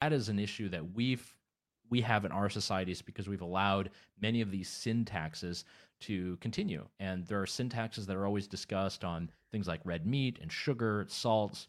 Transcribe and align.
that 0.00 0.12
is 0.12 0.28
an 0.28 0.38
issue 0.38 0.68
that 0.70 0.94
we've 0.94 1.34
we 1.90 2.00
have 2.02 2.24
in 2.26 2.32
our 2.32 2.50
societies 2.50 3.00
because 3.00 3.28
we've 3.28 3.40
allowed 3.40 3.90
many 4.20 4.40
of 4.42 4.50
these 4.50 4.68
sin 4.68 5.06
taxes 5.06 5.64
to 6.00 6.36
continue. 6.36 6.84
And 7.00 7.26
there 7.26 7.40
are 7.40 7.46
sin 7.46 7.68
taxes 7.68 8.06
that 8.06 8.16
are 8.16 8.26
always 8.26 8.46
discussed 8.46 9.04
on 9.04 9.30
things 9.50 9.66
like 9.66 9.80
red 9.84 10.06
meat 10.06 10.38
and 10.40 10.52
sugar, 10.52 11.06
salts. 11.08 11.68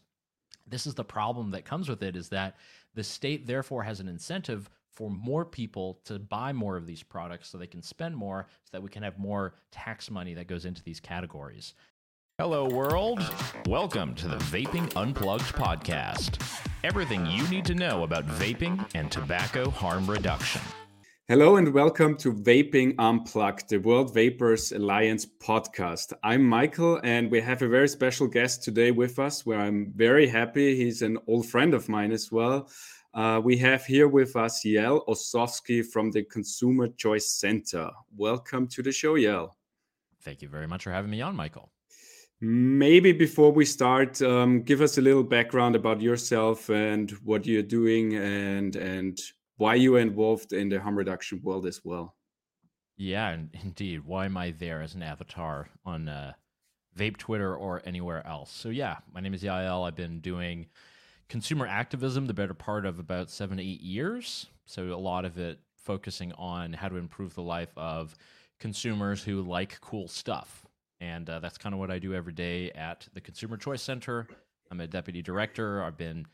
This 0.66 0.86
is 0.86 0.94
the 0.94 1.04
problem 1.04 1.50
that 1.52 1.64
comes 1.64 1.88
with 1.88 2.02
it 2.02 2.16
is 2.16 2.28
that 2.28 2.56
the 2.94 3.02
state 3.02 3.46
therefore 3.46 3.82
has 3.82 4.00
an 4.00 4.08
incentive 4.08 4.68
for 4.92 5.10
more 5.10 5.44
people 5.44 6.00
to 6.04 6.18
buy 6.18 6.52
more 6.52 6.76
of 6.76 6.86
these 6.86 7.02
products 7.02 7.48
so 7.48 7.56
they 7.56 7.66
can 7.66 7.82
spend 7.82 8.14
more 8.14 8.46
so 8.64 8.70
that 8.72 8.82
we 8.82 8.90
can 8.90 9.02
have 9.02 9.18
more 9.18 9.54
tax 9.70 10.10
money 10.10 10.34
that 10.34 10.48
goes 10.48 10.66
into 10.66 10.82
these 10.82 11.00
categories. 11.00 11.74
Hello, 12.40 12.66
world. 12.66 13.20
Welcome 13.66 14.14
to 14.14 14.26
the 14.26 14.38
Vaping 14.38 14.90
Unplugged 14.96 15.52
podcast. 15.54 16.40
Everything 16.82 17.26
you 17.26 17.46
need 17.48 17.66
to 17.66 17.74
know 17.74 18.02
about 18.02 18.26
vaping 18.26 18.82
and 18.94 19.12
tobacco 19.12 19.68
harm 19.68 20.06
reduction. 20.06 20.62
Hello, 21.28 21.56
and 21.56 21.74
welcome 21.74 22.16
to 22.16 22.32
Vaping 22.32 22.94
Unplugged, 22.98 23.68
the 23.68 23.76
World 23.76 24.14
Vapers 24.14 24.72
Alliance 24.72 25.26
podcast. 25.26 26.14
I'm 26.24 26.42
Michael, 26.42 26.98
and 27.04 27.30
we 27.30 27.42
have 27.42 27.60
a 27.60 27.68
very 27.68 27.88
special 27.88 28.26
guest 28.26 28.62
today 28.62 28.90
with 28.90 29.18
us, 29.18 29.44
where 29.44 29.60
I'm 29.60 29.92
very 29.94 30.26
happy. 30.26 30.74
He's 30.74 31.02
an 31.02 31.18
old 31.26 31.44
friend 31.44 31.74
of 31.74 31.90
mine 31.90 32.10
as 32.10 32.32
well. 32.32 32.70
Uh, 33.12 33.42
we 33.44 33.58
have 33.58 33.84
here 33.84 34.08
with 34.08 34.34
us 34.34 34.64
Yael 34.64 35.06
Ossowski 35.08 35.84
from 35.84 36.10
the 36.10 36.22
Consumer 36.22 36.88
Choice 36.88 37.32
Center. 37.32 37.90
Welcome 38.16 38.66
to 38.68 38.82
the 38.82 38.92
show, 38.92 39.16
Yael. 39.16 39.50
Thank 40.22 40.40
you 40.40 40.48
very 40.48 40.66
much 40.66 40.84
for 40.84 40.90
having 40.90 41.10
me 41.10 41.20
on, 41.20 41.36
Michael. 41.36 41.70
Maybe 42.42 43.12
before 43.12 43.52
we 43.52 43.66
start, 43.66 44.22
um, 44.22 44.62
give 44.62 44.80
us 44.80 44.96
a 44.96 45.02
little 45.02 45.22
background 45.22 45.76
about 45.76 46.00
yourself 46.00 46.70
and 46.70 47.10
what 47.22 47.44
you're 47.44 47.62
doing 47.62 48.16
and 48.16 48.76
and 48.76 49.18
why 49.58 49.74
you're 49.74 49.98
involved 49.98 50.54
in 50.54 50.70
the 50.70 50.80
harm 50.80 50.96
reduction 50.96 51.42
world 51.42 51.66
as 51.66 51.82
well. 51.84 52.16
Yeah, 52.96 53.36
indeed. 53.62 54.06
Why 54.06 54.24
am 54.24 54.38
I 54.38 54.52
there 54.52 54.80
as 54.80 54.94
an 54.94 55.02
avatar 55.02 55.68
on 55.84 56.08
uh, 56.08 56.32
Vape 56.98 57.18
Twitter 57.18 57.54
or 57.54 57.82
anywhere 57.84 58.26
else? 58.26 58.50
So 58.50 58.70
yeah, 58.70 58.96
my 59.12 59.20
name 59.20 59.34
is 59.34 59.42
Yael. 59.42 59.86
I've 59.86 59.96
been 59.96 60.20
doing 60.20 60.66
consumer 61.28 61.66
activism 61.66 62.26
the 62.26 62.32
better 62.32 62.54
part 62.54 62.86
of 62.86 62.98
about 62.98 63.30
seven 63.30 63.58
to 63.58 63.62
eight 63.62 63.82
years. 63.82 64.46
So 64.64 64.94
a 64.94 64.96
lot 64.96 65.26
of 65.26 65.38
it 65.38 65.58
focusing 65.76 66.32
on 66.32 66.72
how 66.72 66.88
to 66.88 66.96
improve 66.96 67.34
the 67.34 67.42
life 67.42 67.76
of 67.76 68.14
consumers 68.58 69.22
who 69.22 69.42
like 69.42 69.78
cool 69.82 70.08
stuff 70.08 70.64
and 71.00 71.28
uh, 71.28 71.40
that's 71.40 71.58
kind 71.58 71.74
of 71.74 71.78
what 71.78 71.90
I 71.90 71.98
do 71.98 72.14
every 72.14 72.32
day 72.32 72.70
at 72.72 73.08
the 73.14 73.20
Consumer 73.20 73.56
Choice 73.56 73.82
Center. 73.82 74.26
I'm 74.70 74.80
a 74.80 74.86
deputy 74.86 75.22
director. 75.22 75.82
I've 75.82 75.96
been 75.96 76.26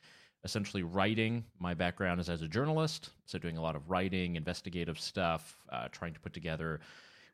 essentially 0.45 0.83
writing. 0.83 1.45
My 1.59 1.75
background 1.75 2.21
is 2.21 2.29
as 2.29 2.43
a 2.43 2.49
journalist, 2.49 3.11
so 3.25 3.39
doing 3.39 3.57
a 3.57 3.63
lot 3.63 3.77
of 3.77 3.91
writing, 3.91 4.37
investigative 4.37 4.99
stuff, 4.99 5.57
uh, 5.71 5.89
trying 5.91 6.15
to 6.15 6.21
put 6.21 6.33
together 6.33 6.81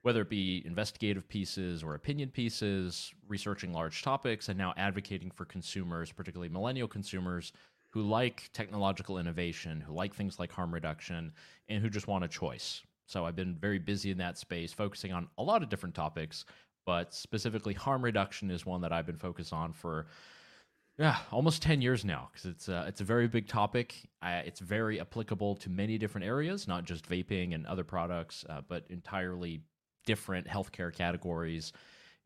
whether 0.02 0.22
it 0.22 0.28
be 0.28 0.62
investigative 0.66 1.28
pieces 1.28 1.82
or 1.82 1.94
opinion 1.94 2.28
pieces, 2.28 3.14
researching 3.28 3.72
large 3.72 4.02
topics, 4.02 4.48
and 4.48 4.58
now 4.58 4.74
advocating 4.76 5.30
for 5.30 5.44
consumers, 5.44 6.10
particularly 6.10 6.48
millennial 6.48 6.88
consumers, 6.88 7.52
who 7.90 8.02
like 8.02 8.50
technological 8.52 9.18
innovation, 9.18 9.80
who 9.80 9.92
like 9.92 10.12
things 10.12 10.38
like 10.38 10.50
harm 10.50 10.74
reduction, 10.74 11.32
and 11.68 11.80
who 11.80 11.88
just 11.88 12.08
want 12.08 12.24
a 12.24 12.28
choice. 12.28 12.82
So 13.06 13.24
I've 13.24 13.36
been 13.36 13.54
very 13.54 13.78
busy 13.78 14.10
in 14.10 14.18
that 14.18 14.38
space, 14.38 14.72
focusing 14.72 15.12
on 15.12 15.28
a 15.38 15.42
lot 15.42 15.62
of 15.62 15.68
different 15.68 15.94
topics 15.94 16.44
but 16.84 17.14
specifically 17.14 17.74
harm 17.74 18.02
reduction 18.02 18.50
is 18.50 18.66
one 18.66 18.80
that 18.82 18.92
I've 18.92 19.06
been 19.06 19.16
focused 19.16 19.52
on 19.52 19.72
for 19.72 20.06
yeah 20.98 21.16
almost 21.30 21.62
10 21.62 21.80
years 21.80 22.04
now 22.04 22.28
because 22.30 22.50
it's 22.50 22.68
a, 22.68 22.84
it's 22.86 23.00
a 23.00 23.04
very 23.04 23.28
big 23.28 23.48
topic. 23.48 24.08
Uh, 24.22 24.42
it's 24.44 24.60
very 24.60 25.00
applicable 25.00 25.56
to 25.56 25.70
many 25.70 25.98
different 25.98 26.26
areas 26.26 26.68
not 26.68 26.84
just 26.84 27.08
vaping 27.08 27.54
and 27.54 27.66
other 27.66 27.84
products 27.84 28.44
uh, 28.48 28.60
but 28.68 28.84
entirely 28.90 29.62
different 30.04 30.46
healthcare 30.46 30.92
categories. 30.92 31.72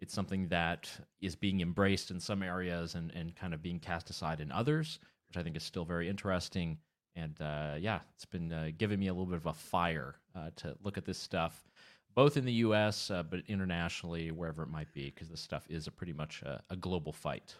It's 0.00 0.12
something 0.12 0.48
that 0.48 0.90
is 1.20 1.36
being 1.36 1.60
embraced 1.60 2.10
in 2.10 2.20
some 2.20 2.42
areas 2.42 2.94
and, 2.94 3.10
and 3.12 3.34
kind 3.34 3.54
of 3.54 3.62
being 3.62 3.78
cast 3.80 4.10
aside 4.10 4.40
in 4.40 4.50
others 4.52 4.98
which 5.28 5.36
i 5.36 5.42
think 5.42 5.56
is 5.56 5.64
still 5.64 5.84
very 5.84 6.08
interesting. 6.08 6.78
And 7.14 7.40
uh, 7.40 7.74
yeah 7.78 8.00
it's 8.14 8.26
been 8.26 8.52
uh, 8.52 8.70
giving 8.76 8.98
me 8.98 9.08
a 9.08 9.12
little 9.12 9.26
bit 9.26 9.36
of 9.36 9.46
a 9.46 9.54
fire 9.54 10.16
uh, 10.34 10.50
to 10.56 10.76
look 10.82 10.98
at 10.98 11.04
this 11.04 11.18
stuff 11.18 11.64
both 12.16 12.36
in 12.36 12.44
the 12.44 12.52
U.S. 12.64 13.10
Uh, 13.10 13.22
but 13.22 13.40
internationally, 13.46 14.32
wherever 14.32 14.64
it 14.64 14.70
might 14.70 14.92
be, 14.92 15.12
because 15.14 15.28
this 15.28 15.40
stuff 15.40 15.64
is 15.68 15.86
a 15.86 15.92
pretty 15.92 16.14
much 16.14 16.42
a, 16.42 16.60
a, 16.70 16.76
global 16.76 17.12
fight. 17.12 17.54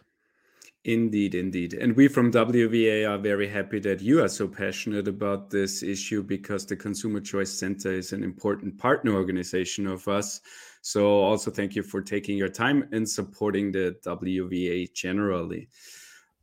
Indeed, 0.83 1.35
indeed. 1.35 1.73
And 1.73 1.95
we 1.95 2.07
from 2.07 2.31
WVA 2.31 3.07
are 3.09 3.17
very 3.17 3.47
happy 3.47 3.79
that 3.79 4.01
you 4.01 4.23
are 4.23 4.27
so 4.27 4.47
passionate 4.47 5.07
about 5.07 5.49
this 5.49 5.83
issue 5.83 6.23
because 6.23 6.65
the 6.65 6.75
Consumer 6.75 7.19
Choice 7.19 7.51
Center 7.51 7.91
is 7.91 8.13
an 8.13 8.23
important 8.23 8.77
partner 8.77 9.13
organization 9.13 9.85
of 9.85 10.07
us. 10.07 10.41
So, 10.81 11.19
also 11.19 11.51
thank 11.51 11.75
you 11.75 11.83
for 11.83 12.01
taking 12.01 12.37
your 12.37 12.49
time 12.49 12.87
and 12.91 13.07
supporting 13.07 13.71
the 13.71 13.95
WVA 14.05 14.93
generally. 14.93 15.67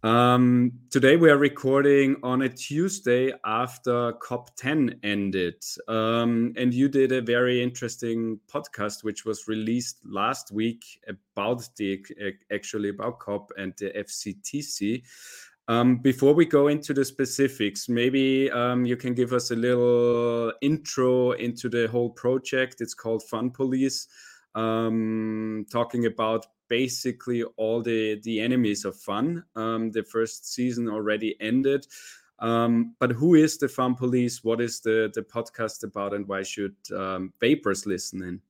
Um, 0.04 0.72
today 0.90 1.16
we 1.16 1.30
are 1.30 1.38
recording 1.38 2.16
on 2.22 2.42
a 2.42 2.48
Tuesday 2.50 3.32
after 3.46 4.12
COP10 4.12 4.98
ended. 5.02 5.64
Um, 5.88 6.52
and 6.58 6.74
you 6.74 6.90
did 6.90 7.10
a 7.10 7.22
very 7.22 7.62
interesting 7.62 8.38
podcast, 8.46 9.02
which 9.02 9.24
was 9.24 9.48
released 9.48 10.00
last 10.04 10.52
week 10.52 10.84
about 11.08 11.66
the 11.76 12.04
actually 12.52 12.90
about 12.90 13.18
COP 13.18 13.50
and 13.56 13.72
the 13.78 13.92
FCTC. 13.96 15.04
Um, 15.68 15.96
before 15.96 16.34
we 16.34 16.44
go 16.44 16.68
into 16.68 16.92
the 16.92 17.06
specifics, 17.06 17.88
maybe 17.88 18.50
um, 18.50 18.84
you 18.84 18.98
can 18.98 19.14
give 19.14 19.32
us 19.32 19.52
a 19.52 19.56
little 19.56 20.52
intro 20.60 21.32
into 21.32 21.70
the 21.70 21.88
whole 21.88 22.10
project. 22.10 22.82
It's 22.82 22.92
called 22.92 23.22
Fun 23.22 23.48
Police, 23.52 24.06
um, 24.54 25.64
talking 25.72 26.04
about 26.04 26.44
basically 26.74 27.44
all 27.56 27.80
the 27.80 28.20
the 28.24 28.40
enemies 28.40 28.84
of 28.84 28.96
fun. 28.96 29.44
Um, 29.54 29.92
the 29.92 30.02
first 30.02 30.52
season 30.52 30.88
already 30.88 31.36
ended. 31.40 31.86
Um, 32.40 32.96
but 32.98 33.12
who 33.12 33.34
is 33.36 33.58
the 33.58 33.68
Fun 33.68 33.94
Police? 33.94 34.42
What 34.42 34.60
is 34.60 34.80
the 34.80 34.98
the 35.14 35.22
podcast 35.22 35.84
about, 35.84 36.14
and 36.14 36.26
why 36.26 36.42
should 36.42 36.74
um, 36.92 37.32
vapers 37.40 37.86
listen 37.86 38.22
in? 38.22 38.40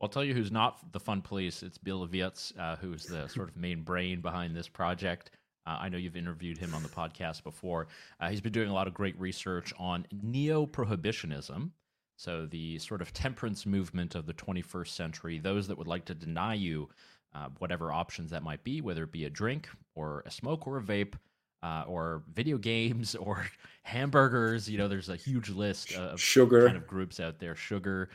I'll 0.00 0.08
tell 0.08 0.24
you 0.24 0.32
who's 0.32 0.52
not 0.52 0.92
the 0.92 1.00
Fun 1.00 1.20
Police. 1.20 1.62
It's 1.62 1.76
Bill 1.76 2.08
Wirtz, 2.10 2.54
uh, 2.58 2.76
who's 2.76 3.04
the 3.04 3.28
sort 3.28 3.50
of 3.50 3.56
main 3.56 3.82
brain 3.82 4.22
behind 4.22 4.56
this 4.56 4.68
project. 4.68 5.30
Uh, 5.66 5.76
I 5.80 5.90
know 5.90 5.98
you've 5.98 6.16
interviewed 6.16 6.56
him 6.56 6.72
on 6.72 6.82
the 6.82 6.88
podcast 6.88 7.42
before. 7.42 7.88
Uh, 8.20 8.30
he's 8.30 8.40
been 8.40 8.52
doing 8.52 8.70
a 8.70 8.74
lot 8.74 8.86
of 8.86 8.94
great 8.94 9.18
research 9.20 9.74
on 9.78 10.06
neo 10.22 10.64
prohibitionism. 10.64 11.72
So, 12.18 12.46
the 12.46 12.78
sort 12.80 13.00
of 13.00 13.12
temperance 13.12 13.64
movement 13.64 14.16
of 14.16 14.26
the 14.26 14.34
21st 14.34 14.88
century, 14.88 15.38
those 15.38 15.68
that 15.68 15.78
would 15.78 15.86
like 15.86 16.04
to 16.06 16.14
deny 16.14 16.54
you 16.54 16.88
uh, 17.34 17.48
whatever 17.58 17.92
options 17.92 18.30
that 18.30 18.42
might 18.42 18.62
be, 18.64 18.80
whether 18.80 19.04
it 19.04 19.12
be 19.12 19.24
a 19.24 19.30
drink 19.30 19.68
or 19.94 20.22
a 20.26 20.30
smoke 20.30 20.66
or 20.66 20.78
a 20.78 20.82
vape. 20.82 21.14
Uh, 21.60 21.82
or 21.88 22.22
video 22.34 22.56
games 22.56 23.14
or 23.20 23.44
hamburgers. 23.82 24.70
You 24.70 24.78
know, 24.78 24.86
there's 24.86 25.08
a 25.08 25.16
huge 25.16 25.50
list 25.50 25.92
of 25.92 26.20
sugar 26.20 26.66
kind 26.66 26.76
of 26.76 26.86
groups 26.86 27.18
out 27.18 27.40
there. 27.40 27.56
Sugar. 27.56 28.10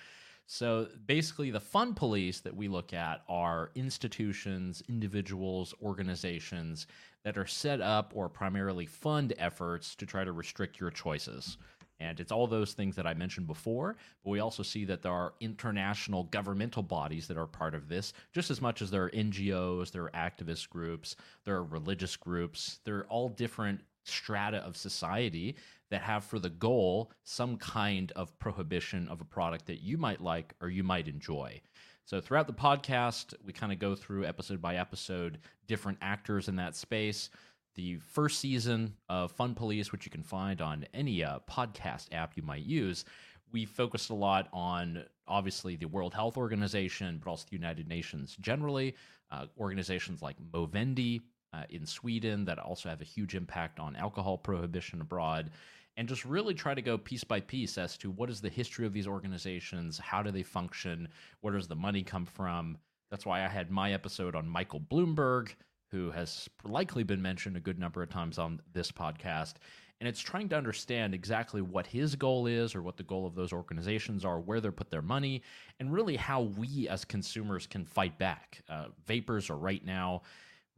So 0.46 0.88
basically, 1.08 1.52
the 1.52 1.60
fun 1.60 1.94
police 1.94 2.40
that 2.42 2.56
we 2.56 2.70
look 2.70 2.94
at 2.94 3.24
are 3.28 3.72
institutions, 3.76 4.82
individuals, 4.88 5.74
organizations 5.82 6.88
that 7.24 7.38
are 7.38 7.48
set 7.48 7.82
up 7.82 8.12
or 8.16 8.30
primarily 8.30 8.86
fund 8.86 9.34
efforts 9.38 9.96
to 9.96 10.06
try 10.06 10.24
to 10.24 10.32
restrict 10.32 10.80
your 10.80 10.92
choices. 10.92 11.58
And 12.00 12.20
it's 12.20 12.32
all 12.32 12.48
those 12.48 12.74
things 12.74 12.96
that 12.96 13.08
I 13.08 13.14
mentioned 13.14 13.48
before, 13.48 13.96
but 14.24 14.30
we 14.30 14.40
also 14.40 14.64
see 14.64 14.86
that 14.86 15.02
there 15.02 15.12
are 15.12 15.34
international 15.40 16.24
governmental 16.26 16.84
bodies 16.84 17.28
that 17.28 17.38
are 17.38 17.48
part 17.48 17.76
of 17.76 17.88
this, 17.88 18.14
just 18.34 18.52
as 18.52 18.62
much 18.62 18.82
as 18.82 18.92
there 18.92 19.04
are 19.06 19.12
NGOs, 19.12 19.92
there 19.92 20.04
are 20.04 20.12
activist 20.12 20.70
groups, 20.70 21.16
there 21.46 21.56
are 21.56 21.64
religious 21.64 22.16
groups. 22.16 22.80
They're 22.84 23.06
all 23.06 23.30
different 23.30 23.82
strata 24.06 24.58
of 24.58 24.76
society 24.76 25.56
that 25.90 26.02
have 26.02 26.24
for 26.24 26.40
the 26.40 26.50
goal 26.50 27.12
some 27.24 27.58
kind 27.58 28.12
of 28.16 28.38
prohibition 28.40 29.08
of 29.08 29.22
a 29.22 29.26
product 29.26 29.68
that 29.68 29.82
you 29.82 29.98
might 29.98 30.22
like 30.22 30.54
or 30.62 30.70
you 30.70 30.84
might 30.84 31.08
enjoy. 31.08 31.62
So 32.06 32.20
throughout 32.20 32.48
the 32.48 32.54
podcast, 32.54 33.34
we 33.46 33.54
kind 33.54 33.72
of 33.72 33.80
go 33.80 33.96
through 33.96 34.26
episode 34.26 34.62
by 34.62 34.76
episode 34.76 35.40
different 35.68 36.00
actors 36.02 36.50
in 36.50 36.58
that 36.58 36.76
space 36.76 37.30
the 37.76 37.98
first 37.98 38.40
season 38.40 38.96
of 39.10 39.32
Fun 39.32 39.56
Police, 39.56 39.92
which 39.92 40.06
you 40.06 40.12
can 40.12 40.24
find 40.24 40.62
on 40.62 40.86
any 40.94 41.24
uh, 41.24 41.40
podcast 41.50 42.14
app 42.14 42.34
you 42.36 42.44
might 42.44 42.64
use, 42.64 43.06
we 43.52 43.66
focused 43.66 44.10
a 44.10 44.16
lot 44.16 44.50
on 44.52 45.04
obviously 45.28 45.76
the 45.76 45.88
World 45.88 46.14
Health 46.14 46.38
Organization, 46.38 47.20
but 47.24 47.30
also 47.30 47.46
the 47.50 47.56
United 47.56 47.88
Nations 47.88 48.36
generally, 48.42 48.96
uh, 49.32 49.46
organizations 49.58 50.22
like 50.22 50.36
Movendi 50.52 51.22
uh, 51.54 51.64
in 51.70 51.86
Sweden 51.86 52.46
that 52.46 52.60
also 52.60 52.90
have 52.90 53.02
a 53.02 53.06
huge 53.06 53.36
impact 53.36 53.80
on 53.80 53.96
alcohol 53.96 54.38
prohibition 54.38 55.02
abroad. 55.02 55.52
And 55.96 56.08
just 56.08 56.26
really 56.26 56.56
try 56.56 56.74
to 56.74 56.82
go 56.82 56.98
piece 56.98 57.24
by 57.24 57.40
piece 57.40 57.78
as 57.78 57.98
to 58.00 58.10
what 58.10 58.30
is 58.32 58.42
the 58.42 58.50
history 58.50 58.88
of 58.88 58.94
these 58.94 59.08
organizations, 59.08 60.00
how 60.00 60.24
do 60.24 60.32
they 60.32 60.42
function, 60.42 61.08
where 61.42 61.54
does 61.54 61.68
the 61.68 61.76
money 61.76 62.02
come 62.02 62.26
from. 62.26 62.78
That's 63.12 63.28
why 63.28 63.46
I 63.46 63.48
had 63.48 63.70
my 63.70 63.94
episode 63.94 64.36
on 64.36 64.48
Michael 64.48 64.80
Bloomberg, 64.80 65.54
who 65.94 66.10
has 66.10 66.50
likely 66.64 67.04
been 67.04 67.22
mentioned 67.22 67.56
a 67.56 67.60
good 67.60 67.78
number 67.78 68.02
of 68.02 68.10
times 68.10 68.40
on 68.40 68.60
this 68.74 68.92
podcast. 68.92 69.54
and 70.00 70.10
it's 70.10 70.20
trying 70.20 70.50
to 70.50 70.58
understand 70.58 71.14
exactly 71.14 71.62
what 71.62 71.86
his 71.88 72.16
goal 72.16 72.48
is 72.48 72.76
or 72.76 72.82
what 72.82 72.98
the 72.98 73.04
goal 73.04 73.26
of 73.26 73.36
those 73.36 73.54
organizations 73.54 74.26
are, 74.26 74.40
where 74.40 74.60
they 74.60 74.70
put 74.72 74.90
their 74.90 75.04
money, 75.04 75.42
and 75.80 75.94
really 75.94 76.18
how 76.18 76.42
we 76.42 76.90
as 76.90 77.06
consumers 77.06 77.68
can 77.68 77.86
fight 77.86 78.18
back. 78.18 78.62
Uh, 78.68 78.88
vapers 79.06 79.50
are 79.50 79.56
right 79.56 79.86
now 79.86 80.24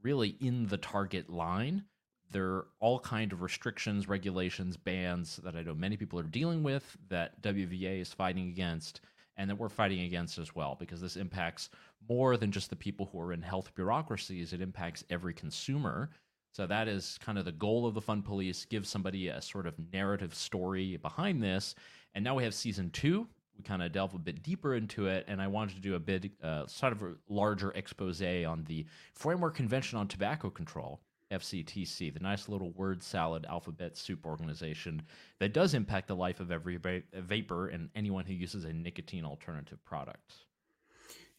really 0.03 0.35
in 0.41 0.67
the 0.67 0.77
target 0.77 1.29
line. 1.29 1.85
There 2.29 2.45
are 2.45 2.67
all 2.79 2.99
kind 2.99 3.31
of 3.31 3.41
restrictions, 3.41 4.07
regulations, 4.07 4.77
bans 4.77 5.37
that 5.37 5.55
I 5.55 5.63
know 5.63 5.73
many 5.73 5.97
people 5.97 6.19
are 6.19 6.23
dealing 6.23 6.61
with 6.61 6.97
that 7.07 7.41
WVA 7.41 8.01
is 8.01 8.13
fighting 8.13 8.49
against 8.49 9.01
and 9.37 9.49
that 9.49 9.57
we're 9.57 9.69
fighting 9.69 10.01
against 10.01 10.37
as 10.37 10.55
well 10.55 10.75
because 10.79 11.01
this 11.01 11.17
impacts 11.17 11.69
more 12.07 12.37
than 12.37 12.51
just 12.51 12.69
the 12.69 12.75
people 12.75 13.09
who 13.11 13.19
are 13.19 13.33
in 13.33 13.41
health 13.41 13.73
bureaucracies. 13.75 14.53
It 14.53 14.61
impacts 14.61 15.03
every 15.09 15.33
consumer 15.33 16.09
so 16.55 16.65
that 16.67 16.87
is 16.87 17.19
kind 17.21 17.37
of 17.37 17.43
the 17.43 17.51
goal 17.51 17.85
of 17.85 17.95
the 17.95 18.01
Fun 18.01 18.21
Police, 18.21 18.63
give 18.63 18.87
somebody 18.87 19.27
a 19.27 19.41
sort 19.41 19.67
of 19.67 19.73
narrative 19.91 20.33
story 20.33 20.95
behind 20.95 21.43
this. 21.43 21.75
And 22.13 22.23
now 22.23 22.35
we 22.35 22.45
have 22.45 22.53
season 22.53 22.91
two. 22.91 23.27
We 23.57 23.63
kind 23.63 23.83
of 23.83 23.91
delve 23.91 24.13
a 24.13 24.19
bit 24.19 24.41
deeper 24.41 24.73
into 24.73 25.07
it, 25.07 25.25
and 25.27 25.41
I 25.41 25.47
wanted 25.47 25.75
to 25.75 25.81
do 25.81 25.95
a 25.95 25.99
bit, 25.99 26.31
uh, 26.41 26.65
sort 26.67 26.93
of 26.93 27.01
a 27.01 27.15
larger 27.27 27.71
expose 27.71 28.21
on 28.21 28.63
the 28.69 28.85
Framework 29.15 29.55
Convention 29.55 29.99
on 29.99 30.07
Tobacco 30.07 30.49
Control, 30.49 31.01
FCTC, 31.31 32.13
the 32.13 32.19
nice 32.19 32.47
little 32.47 32.71
word 32.71 33.01
salad 33.01 33.45
alphabet 33.49 33.97
soup 33.97 34.25
organization 34.25 35.01
that 35.39 35.53
does 35.53 35.73
impact 35.73 36.07
the 36.07 36.15
life 36.15 36.39
of 36.39 36.51
every 36.51 36.77
vaper 37.13 37.67
and 37.67 37.89
anyone 37.95 38.25
who 38.25 38.33
uses 38.33 38.65
a 38.65 38.73
nicotine 38.73 39.25
alternative 39.25 39.83
product. 39.85 40.33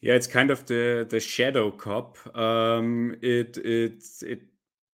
Yeah, 0.01 0.13
it's 0.13 0.27
kind 0.27 0.51
of 0.51 0.65
the 0.65 1.07
the 1.09 1.19
shadow 1.19 1.71
cop. 1.71 2.17
Um, 2.37 3.15
it 3.21 3.57
it 3.57 4.03
it 4.21 4.41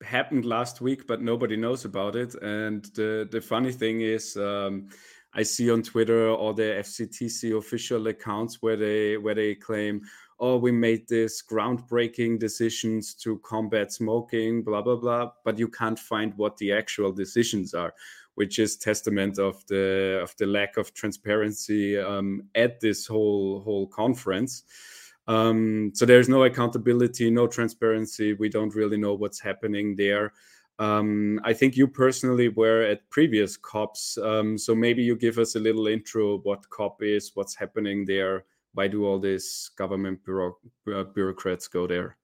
happened 0.04 0.45
last 0.45 0.80
week, 0.81 1.07
but 1.07 1.22
nobody 1.22 1.57
knows 1.57 1.84
about 1.86 2.16
it. 2.16 2.36
And 2.36 2.86
the 2.96 3.28
the 3.30 3.42
funny 3.42 3.72
thing 3.72 4.01
is, 4.01 4.38
um, 4.38 4.89
I 5.34 5.44
see 5.44 5.72
on 5.72 5.81
Twitter 5.81 6.30
all 6.30 6.54
the 6.54 6.80
FCTC 6.80 7.57
official 7.57 8.07
accounts 8.07 8.62
where 8.62 8.78
they 8.78 9.18
where 9.18 9.36
they 9.36 9.56
claim, 9.56 10.01
"Oh, 10.44 10.57
we 10.57 10.72
made 10.72 11.07
this 11.07 11.42
groundbreaking 11.42 12.40
decisions 12.40 13.13
to 13.24 13.40
combat 13.40 13.92
smoking," 13.94 14.63
blah 14.63 14.81
blah 14.81 14.98
blah. 14.98 15.31
But 15.45 15.57
you 15.57 15.69
can't 15.69 16.00
find 16.00 16.34
what 16.38 16.57
the 16.57 16.74
actual 16.74 17.12
decisions 17.13 17.74
are, 17.74 17.94
which 18.36 18.60
is 18.60 18.75
testament 18.78 19.40
of 19.40 19.66
the 19.68 20.19
of 20.24 20.36
the 20.38 20.45
lack 20.45 20.78
of 20.78 20.94
transparency 20.94 21.98
um, 21.98 22.44
at 22.56 22.80
this 22.80 23.07
whole 23.07 23.62
whole 23.62 23.88
conference. 23.88 24.63
Um, 25.28 25.92
so 25.94 26.06
there's 26.06 26.28
no 26.28 26.44
accountability, 26.44 27.31
no 27.31 27.48
transparency. 27.48 28.34
We 28.34 28.50
don't 28.50 28.75
really 28.75 28.98
know 28.98 29.13
what's 29.13 29.39
happening 29.39 29.96
there. 29.96 30.34
Um, 30.80 31.39
I 31.44 31.54
think 31.54 31.78
you 31.78 31.88
personally 31.88 32.50
were 32.50 32.81
at 32.81 33.10
previous 33.10 33.56
COPs, 33.57 34.18
um, 34.18 34.57
so 34.57 34.75
maybe 34.75 35.04
you 35.04 35.16
give 35.16 35.38
us 35.38 35.56
a 35.56 35.60
little 35.60 35.88
intro 35.88 36.39
what 36.39 36.69
COP 36.69 37.04
is, 37.04 37.31
what's 37.36 37.56
happening 37.56 38.06
there, 38.06 38.46
why 38.74 38.88
do 38.88 39.06
all 39.06 39.20
these 39.20 39.72
government 39.78 40.24
bureau- 40.25 40.58
uh, 40.94 41.04
bureaucrats 41.04 41.68
go 41.68 41.88
there? 41.88 42.18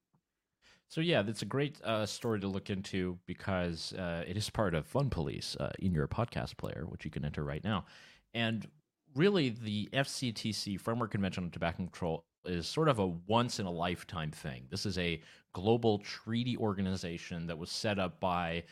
So 0.87 1.01
yeah, 1.01 1.21
that's 1.21 1.43
a 1.43 1.45
great 1.45 1.79
uh, 1.83 2.07
story 2.07 2.39
to 2.39 2.47
look 2.47 2.71
into 2.71 3.19
because 3.27 3.93
uh, 3.93 4.23
it 4.27 4.35
is 4.35 4.49
part 4.49 4.73
of 4.73 4.87
Fun 4.87 5.11
Police 5.11 5.55
uh, 5.59 5.71
in 5.77 5.93
your 5.93 6.07
podcast 6.07 6.57
player, 6.57 6.85
which 6.87 7.05
you 7.05 7.11
can 7.11 7.23
enter 7.23 7.43
right 7.43 7.63
now. 7.63 7.85
And 8.33 8.67
really, 9.15 9.49
the 9.49 9.87
FCTC 9.93 10.79
Framework 10.79 11.11
Convention 11.11 11.43
on 11.43 11.51
Tobacco 11.51 11.77
Control 11.77 12.25
is 12.45 12.67
sort 12.67 12.89
of 12.89 12.97
a 12.97 13.05
once 13.05 13.59
in 13.59 13.67
a 13.67 13.71
lifetime 13.71 14.31
thing. 14.31 14.65
This 14.71 14.87
is 14.87 14.97
a 14.97 15.21
global 15.53 15.99
treaty 15.99 16.57
organization 16.57 17.45
that 17.47 17.57
was 17.57 17.69
set 17.69 17.99
up 17.99 18.19
by 18.19 18.63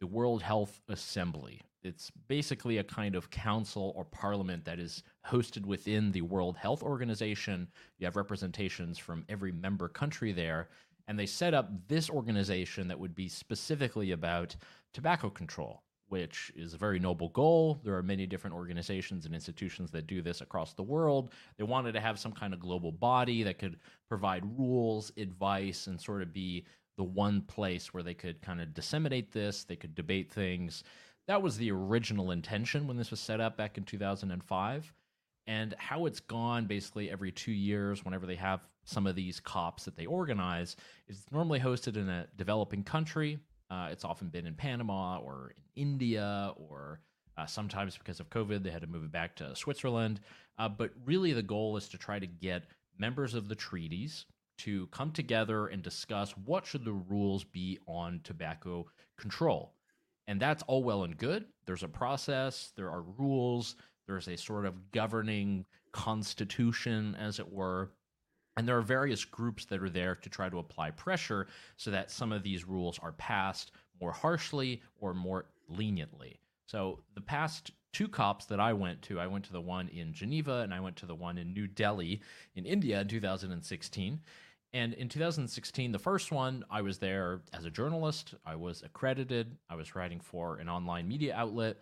the 0.00 0.06
World 0.06 0.42
Health 0.42 0.80
Assembly. 0.88 1.60
It's 1.84 2.10
basically 2.28 2.78
a 2.78 2.84
kind 2.84 3.14
of 3.14 3.30
council 3.30 3.92
or 3.94 4.06
parliament 4.06 4.64
that 4.64 4.78
is 4.78 5.02
hosted 5.26 5.66
within 5.66 6.10
the 6.10 6.22
World 6.22 6.56
Health 6.56 6.82
Organization. 6.82 7.68
You 7.98 8.06
have 8.06 8.16
representations 8.16 8.98
from 8.98 9.24
every 9.28 9.52
member 9.52 9.88
country 9.88 10.32
there, 10.32 10.68
and 11.06 11.18
they 11.18 11.26
set 11.26 11.52
up 11.52 11.70
this 11.86 12.08
organization 12.08 12.88
that 12.88 12.98
would 12.98 13.14
be 13.14 13.28
specifically 13.28 14.12
about 14.12 14.56
tobacco 14.92 15.30
control 15.30 15.82
which 16.08 16.52
is 16.54 16.74
a 16.74 16.78
very 16.78 16.98
noble 16.98 17.30
goal. 17.30 17.80
There 17.82 17.96
are 17.96 18.02
many 18.02 18.26
different 18.26 18.54
organizations 18.54 19.26
and 19.26 19.34
institutions 19.34 19.90
that 19.90 20.06
do 20.06 20.22
this 20.22 20.42
across 20.42 20.72
the 20.72 20.82
world. 20.82 21.32
They 21.56 21.64
wanted 21.64 21.92
to 21.92 22.00
have 22.00 22.18
some 22.18 22.30
kind 22.30 22.52
of 22.52 22.60
global 22.60 22.92
body 22.92 23.42
that 23.42 23.58
could 23.58 23.78
provide 24.08 24.44
rules, 24.56 25.10
advice, 25.16 25.86
and 25.86 26.00
sort 26.00 26.22
of 26.22 26.32
be 26.32 26.66
the 26.96 27.04
one 27.04 27.40
place 27.40 27.92
where 27.92 28.02
they 28.02 28.14
could 28.14 28.40
kind 28.42 28.60
of 28.60 28.74
disseminate 28.74 29.32
this, 29.32 29.64
they 29.64 29.76
could 29.76 29.94
debate 29.94 30.30
things. 30.30 30.84
That 31.26 31.42
was 31.42 31.56
the 31.56 31.70
original 31.70 32.30
intention 32.30 32.86
when 32.86 32.96
this 32.96 33.10
was 33.10 33.20
set 33.20 33.40
up 33.40 33.56
back 33.56 33.78
in 33.78 33.84
2005. 33.84 34.92
And 35.46 35.74
how 35.76 36.06
it's 36.06 36.20
gone 36.20 36.66
basically 36.66 37.10
every 37.10 37.30
two 37.30 37.52
years, 37.52 38.04
whenever 38.04 38.24
they 38.24 38.36
have 38.36 38.60
some 38.84 39.06
of 39.06 39.14
these 39.14 39.40
COPs 39.40 39.84
that 39.84 39.96
they 39.96 40.06
organize, 40.06 40.76
is 41.06 41.24
normally 41.30 41.60
hosted 41.60 41.96
in 41.96 42.08
a 42.08 42.26
developing 42.36 42.82
country 42.82 43.38
uh, 43.70 43.88
it's 43.90 44.04
often 44.04 44.28
been 44.28 44.46
in 44.46 44.54
Panama 44.54 45.18
or 45.18 45.52
in 45.56 45.82
India, 45.82 46.52
or 46.56 47.00
uh, 47.36 47.46
sometimes 47.46 47.96
because 47.96 48.20
of 48.20 48.30
COVID, 48.30 48.62
they 48.62 48.70
had 48.70 48.82
to 48.82 48.86
move 48.86 49.04
it 49.04 49.12
back 49.12 49.34
to 49.36 49.56
Switzerland. 49.56 50.20
Uh, 50.58 50.68
but 50.68 50.90
really, 51.04 51.32
the 51.32 51.42
goal 51.42 51.76
is 51.76 51.88
to 51.88 51.98
try 51.98 52.18
to 52.18 52.26
get 52.26 52.64
members 52.98 53.34
of 53.34 53.48
the 53.48 53.54
treaties 53.54 54.26
to 54.58 54.86
come 54.88 55.10
together 55.10 55.66
and 55.66 55.82
discuss 55.82 56.32
what 56.44 56.64
should 56.64 56.84
the 56.84 56.92
rules 56.92 57.42
be 57.42 57.78
on 57.88 58.20
tobacco 58.22 58.86
control. 59.16 59.73
And 60.26 60.40
that's 60.40 60.62
all 60.66 60.82
well 60.82 61.04
and 61.04 61.16
good. 61.16 61.44
There's 61.66 61.82
a 61.82 61.88
process, 61.88 62.72
there 62.76 62.90
are 62.90 63.02
rules, 63.02 63.76
there's 64.06 64.28
a 64.28 64.36
sort 64.36 64.66
of 64.66 64.90
governing 64.92 65.64
constitution, 65.92 67.16
as 67.18 67.38
it 67.38 67.52
were. 67.52 67.90
And 68.56 68.68
there 68.68 68.78
are 68.78 68.82
various 68.82 69.24
groups 69.24 69.64
that 69.66 69.82
are 69.82 69.90
there 69.90 70.14
to 70.14 70.28
try 70.28 70.48
to 70.48 70.58
apply 70.58 70.92
pressure 70.92 71.48
so 71.76 71.90
that 71.90 72.10
some 72.10 72.32
of 72.32 72.42
these 72.42 72.64
rules 72.64 72.98
are 73.00 73.12
passed 73.12 73.72
more 74.00 74.12
harshly 74.12 74.82
or 75.00 75.14
more 75.14 75.46
leniently. 75.68 76.38
So 76.66 77.00
the 77.14 77.20
past 77.20 77.72
two 77.92 78.08
COPs 78.08 78.46
that 78.46 78.60
I 78.60 78.72
went 78.72 79.02
to, 79.02 79.20
I 79.20 79.26
went 79.26 79.44
to 79.46 79.52
the 79.52 79.60
one 79.60 79.88
in 79.88 80.12
Geneva 80.12 80.60
and 80.60 80.74
I 80.74 80.80
went 80.80 80.96
to 80.96 81.06
the 81.06 81.14
one 81.14 81.38
in 81.38 81.54
New 81.54 81.66
Delhi 81.66 82.20
in 82.54 82.64
India 82.66 83.00
in 83.00 83.08
2016. 83.08 84.20
And 84.74 84.92
in 84.94 85.08
2016, 85.08 85.92
the 85.92 85.98
first 86.00 86.32
one, 86.32 86.64
I 86.68 86.82
was 86.82 86.98
there 86.98 87.42
as 87.52 87.64
a 87.64 87.70
journalist. 87.70 88.34
I 88.44 88.56
was 88.56 88.82
accredited. 88.82 89.56
I 89.70 89.76
was 89.76 89.94
writing 89.94 90.18
for 90.18 90.56
an 90.56 90.68
online 90.68 91.06
media 91.06 91.32
outlet. 91.36 91.76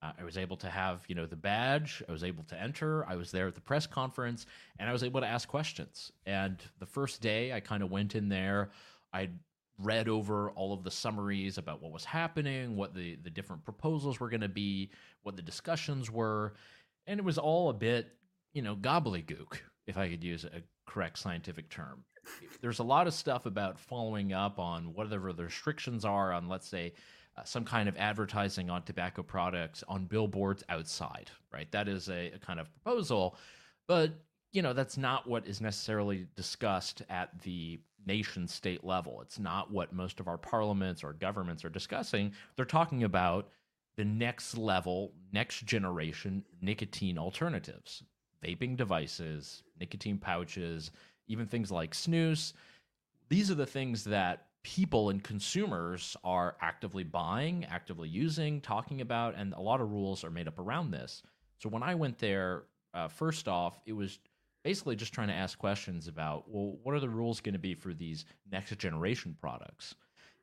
Uh, 0.00 0.12
I 0.16 0.22
was 0.22 0.38
able 0.38 0.56
to 0.58 0.70
have, 0.70 1.04
you 1.08 1.16
know, 1.16 1.26
the 1.26 1.34
badge. 1.34 2.04
I 2.08 2.12
was 2.12 2.22
able 2.22 2.44
to 2.44 2.62
enter. 2.62 3.04
I 3.08 3.16
was 3.16 3.32
there 3.32 3.48
at 3.48 3.56
the 3.56 3.60
press 3.60 3.84
conference, 3.84 4.46
and 4.78 4.88
I 4.88 4.92
was 4.92 5.02
able 5.02 5.20
to 5.22 5.26
ask 5.26 5.48
questions. 5.48 6.12
And 6.24 6.62
the 6.78 6.86
first 6.86 7.20
day, 7.20 7.52
I 7.52 7.58
kind 7.58 7.82
of 7.82 7.90
went 7.90 8.14
in 8.14 8.28
there. 8.28 8.70
I 9.12 9.30
read 9.78 10.08
over 10.08 10.50
all 10.50 10.72
of 10.72 10.84
the 10.84 10.90
summaries 10.90 11.58
about 11.58 11.82
what 11.82 11.90
was 11.90 12.04
happening, 12.04 12.76
what 12.76 12.94
the 12.94 13.16
the 13.24 13.30
different 13.30 13.64
proposals 13.64 14.20
were 14.20 14.28
going 14.28 14.40
to 14.42 14.48
be, 14.48 14.90
what 15.24 15.34
the 15.34 15.42
discussions 15.42 16.12
were, 16.12 16.54
and 17.08 17.18
it 17.18 17.24
was 17.24 17.38
all 17.38 17.70
a 17.70 17.74
bit, 17.74 18.12
you 18.54 18.62
know, 18.62 18.76
gobbledygook, 18.76 19.58
if 19.88 19.98
I 19.98 20.08
could 20.08 20.22
use 20.22 20.44
a 20.44 20.62
correct 20.86 21.18
scientific 21.18 21.68
term. 21.70 22.04
There's 22.60 22.78
a 22.78 22.84
lot 22.84 23.06
of 23.06 23.14
stuff 23.14 23.46
about 23.46 23.78
following 23.78 24.32
up 24.32 24.58
on 24.58 24.94
whatever 24.94 25.32
the 25.32 25.44
restrictions 25.44 26.04
are 26.04 26.32
on, 26.32 26.48
let's 26.48 26.68
say, 26.68 26.92
uh, 27.36 27.44
some 27.44 27.64
kind 27.64 27.88
of 27.88 27.96
advertising 27.96 28.70
on 28.70 28.82
tobacco 28.82 29.22
products 29.22 29.84
on 29.88 30.06
billboards 30.06 30.64
outside, 30.68 31.30
right? 31.52 31.70
That 31.70 31.88
is 31.88 32.08
a, 32.08 32.32
a 32.32 32.38
kind 32.38 32.58
of 32.58 32.68
proposal, 32.72 33.36
but 33.86 34.12
you 34.52 34.62
know 34.62 34.72
that's 34.72 34.96
not 34.96 35.26
what 35.26 35.46
is 35.46 35.60
necessarily 35.60 36.26
discussed 36.34 37.02
at 37.10 37.38
the 37.42 37.78
nation 38.06 38.48
state 38.48 38.84
level. 38.84 39.20
It's 39.20 39.38
not 39.38 39.70
what 39.70 39.92
most 39.92 40.20
of 40.20 40.28
our 40.28 40.38
parliaments 40.38 41.04
or 41.04 41.12
governments 41.12 41.64
are 41.64 41.68
discussing. 41.68 42.32
They're 42.54 42.64
talking 42.64 43.04
about 43.04 43.48
the 43.96 44.04
next 44.04 44.56
level, 44.56 45.12
next 45.32 45.66
generation 45.66 46.44
nicotine 46.62 47.18
alternatives, 47.18 48.02
vaping 48.44 48.76
devices, 48.76 49.62
nicotine 49.78 50.18
pouches, 50.18 50.90
even 51.28 51.46
things 51.46 51.70
like 51.70 51.92
snus. 51.94 52.52
These 53.28 53.50
are 53.50 53.56
the 53.56 53.66
things 53.66 54.04
that 54.04 54.46
people 54.62 55.10
and 55.10 55.22
consumers 55.22 56.16
are 56.24 56.56
actively 56.60 57.04
buying, 57.04 57.64
actively 57.66 58.08
using, 58.08 58.60
talking 58.60 59.00
about, 59.00 59.34
and 59.36 59.52
a 59.54 59.60
lot 59.60 59.80
of 59.80 59.92
rules 59.92 60.24
are 60.24 60.30
made 60.30 60.48
up 60.48 60.58
around 60.58 60.90
this. 60.90 61.22
So 61.58 61.68
when 61.68 61.82
I 61.82 61.94
went 61.94 62.18
there, 62.18 62.64
uh, 62.92 63.08
first 63.08 63.46
off, 63.46 63.80
it 63.86 63.92
was 63.92 64.18
basically 64.64 64.96
just 64.96 65.12
trying 65.12 65.28
to 65.28 65.34
ask 65.34 65.56
questions 65.56 66.08
about, 66.08 66.44
well, 66.48 66.78
what 66.82 66.94
are 66.94 67.00
the 67.00 67.08
rules 67.08 67.40
going 67.40 67.52
to 67.52 67.58
be 67.58 67.74
for 67.74 67.94
these 67.94 68.24
next 68.50 68.76
generation 68.78 69.36
products? 69.40 69.94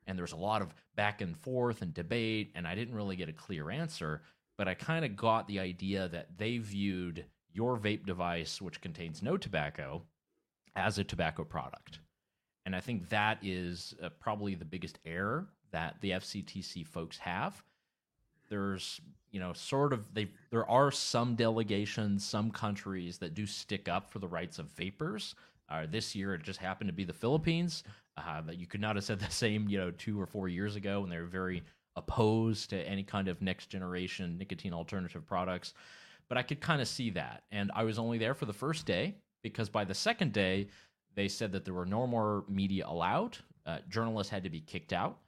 And 0.07 0.17
there's 0.17 0.31
a 0.31 0.37
lot 0.37 0.61
of 0.61 0.73
back 0.95 1.19
and 1.19 1.37
forth 1.37 1.81
and 1.81 1.93
debate, 1.93 2.51
and 2.55 2.65
I 2.65 2.75
didn't 2.75 2.95
really 2.95 3.17
get 3.17 3.27
a 3.27 3.33
clear 3.33 3.69
answer, 3.69 4.21
but 4.57 4.69
I 4.69 4.73
kind 4.73 5.03
of 5.03 5.17
got 5.17 5.47
the 5.47 5.59
idea 5.59 6.07
that 6.09 6.37
they 6.37 6.59
viewed 6.59 7.25
your 7.51 7.77
vape 7.77 8.05
device, 8.05 8.61
which 8.61 8.79
contains 8.79 9.21
no 9.21 9.35
tobacco, 9.35 10.01
as 10.75 10.98
a 10.98 11.03
tobacco 11.03 11.44
product. 11.44 12.00
And 12.65 12.75
I 12.75 12.80
think 12.80 13.10
that 13.10 13.39
is 13.42 13.94
uh, 14.01 14.10
probably 14.20 14.56
the 14.56 14.65
biggest 14.65 15.00
error 15.06 15.48
that 15.72 15.96
the 16.01 16.12
FCTC 16.12 16.86
folks 16.88 17.18
have. 17.18 17.63
there's 18.50 19.01
you 19.32 19.39
know 19.39 19.51
sort 19.53 19.94
of 19.94 20.13
they 20.13 20.27
there 20.51 20.70
are 20.70 20.92
some 20.92 21.36
delegations, 21.36 22.25
some 22.25 22.51
countries 22.51 23.18
that 23.18 23.34
do 23.34 23.46
stick 23.46 23.89
up 23.89 24.12
for 24.12 24.20
the 24.20 24.27
rights 24.27 24.60
of 24.60 24.68
vapers. 24.72 25.36
Uh, 25.70 25.86
this 25.89 26.15
year, 26.15 26.34
it 26.36 26.44
just 26.44 26.60
happened 26.60 26.88
to 26.88 26.94
be 26.94 27.03
the 27.03 27.13
Philippines. 27.13 27.84
Uh, 28.18 28.42
but 28.42 28.58
you 28.60 28.68
could 28.68 28.82
not 28.82 28.96
have 28.96 29.03
said 29.03 29.20
the 29.20 29.30
same, 29.32 29.68
you 29.68 29.77
know, 29.77 29.92
two 29.92 30.20
or 30.22 30.25
four 30.27 30.48
years 30.48 30.75
ago 30.75 31.01
when 31.01 31.10
they 31.10 31.18
were 31.18 31.25
very 31.25 31.63
opposed 31.96 32.70
to 32.70 32.77
any 32.88 33.03
kind 33.03 33.27
of 33.27 33.42
next 33.42 33.68
generation 33.68 34.38
nicotine 34.38 34.74
alternative 34.74 35.25
products. 35.25 35.74
But 36.30 36.38
I 36.38 36.44
could 36.44 36.62
kind 36.62 36.82
of 36.82 36.88
see 36.88 37.10
that. 37.12 37.44
And 37.51 37.72
I 37.75 37.84
was 37.84 38.00
only 38.00 38.18
there 38.18 38.34
for 38.34 38.46
the 38.46 38.53
first 38.53 38.86
day 38.86 39.15
because 39.43 39.69
by 39.69 39.83
the 39.83 39.93
second 39.93 40.33
day, 40.33 40.67
they 41.15 41.27
said 41.27 41.51
that 41.51 41.65
there 41.65 41.73
were 41.73 41.85
no 41.85 42.07
more 42.07 42.43
media 42.47 42.85
allowed. 42.88 43.38
Uh, 43.65 43.77
journalists 43.89 44.31
had 44.31 44.43
to 44.43 44.50
be 44.50 44.62
kicked 44.62 44.93
out. 44.93 45.19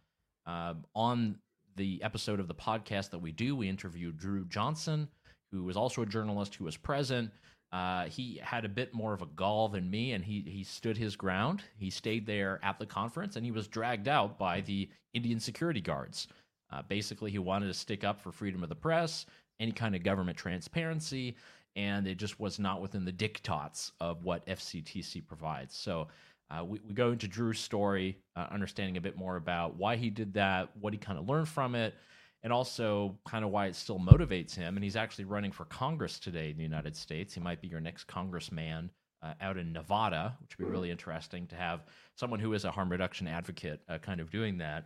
Uh, 0.46 0.74
on 0.96 1.38
the 1.76 2.02
episode 2.04 2.40
of 2.40 2.48
the 2.48 2.56
podcast 2.56 3.10
that 3.12 3.20
we 3.20 3.32
do, 3.32 3.56
we 3.56 3.70
interviewed 3.70 4.18
Drew 4.18 4.46
Johnson, 4.46 5.08
who 5.52 5.64
was 5.64 5.78
also 5.78 6.02
a 6.02 6.06
journalist 6.06 6.56
who 6.56 6.66
was 6.66 6.78
present. 6.78 7.32
Uh, 7.72 8.06
he 8.06 8.40
had 8.42 8.64
a 8.64 8.70
bit 8.70 8.94
more 8.94 9.14
of 9.14 9.22
a 9.22 9.28
gall 9.28 9.68
than 9.68 9.90
me, 9.90 10.14
and 10.14 10.24
he 10.24 10.42
he 10.42 10.64
stood 10.64 10.98
his 10.98 11.16
ground. 11.16 11.64
He 11.78 11.90
stayed 11.90 12.26
there 12.26 12.60
at 12.64 12.80
the 12.80 12.86
conference, 12.86 13.36
and 13.36 13.46
he 13.46 13.52
was 13.52 13.68
dragged 13.68 14.08
out 14.08 14.40
by 14.40 14.62
the 14.62 14.90
Indian 15.14 15.40
security 15.40 15.82
guards. 15.82 16.28
Uh, 16.72 16.82
basically, 16.88 17.32
he 17.32 17.40
wanted 17.40 17.68
to 17.68 17.74
stick 17.74 18.04
up 18.04 18.22
for 18.22 18.32
freedom 18.32 18.64
of 18.64 18.70
the 18.70 18.76
press, 18.76 19.26
any 19.60 19.72
kind 19.72 19.96
of 19.96 20.04
government 20.04 20.38
transparency, 20.38 21.36
and 21.76 22.08
it 22.08 22.16
just 22.16 22.40
was 22.40 22.60
not 22.60 22.82
within 22.82 23.06
the 23.06 23.12
diktats 23.12 23.92
of 24.00 24.24
what 24.24 24.46
FCTC 24.48 25.26
provides. 25.26 25.76
So. 25.76 26.08
Uh, 26.52 26.64
we, 26.64 26.80
we 26.88 26.94
go 26.94 27.12
into 27.12 27.28
Drew's 27.28 27.58
story, 27.58 28.20
uh, 28.36 28.46
understanding 28.52 28.98
a 28.98 29.02
bit 29.02 29.18
more 29.18 29.36
about 29.36 29.78
why 29.78 29.96
he 29.96 30.12
did 30.12 30.36
that, 30.36 30.70
what 30.80 30.94
he 30.94 31.00
kind 31.00 31.18
of 31.18 31.28
learned 31.28 31.48
from 31.48 31.74
it, 31.74 31.96
and 32.44 32.54
also 32.54 33.18
kind 33.28 33.44
of 33.44 33.50
why 33.50 33.66
it 33.66 33.76
still 33.76 33.98
motivates 33.98 34.54
him. 34.54 34.78
And 34.78 34.84
he's 34.84 34.96
actually 34.96 35.26
running 35.26 35.52
for 35.52 35.66
Congress 35.66 36.20
today 36.20 36.52
in 36.52 36.58
the 36.58 36.62
United 36.62 36.96
States. 36.96 37.34
He 37.34 37.40
might 37.40 37.60
be 37.60 37.68
your 37.68 37.80
next 37.80 38.04
congressman 38.04 38.92
uh, 39.24 39.34
out 39.42 39.58
in 39.58 39.74
Nevada, 39.74 40.38
which 40.40 40.58
would 40.58 40.66
be 40.66 40.72
really 40.72 40.92
interesting 40.92 41.48
to 41.48 41.56
have 41.56 41.82
someone 42.16 42.40
who 42.40 42.54
is 42.54 42.64
a 42.64 42.70
harm 42.72 42.92
reduction 42.92 43.28
advocate 43.28 43.82
uh, 43.90 43.98
kind 43.98 44.20
of 44.20 44.30
doing 44.30 44.60
that. 44.60 44.86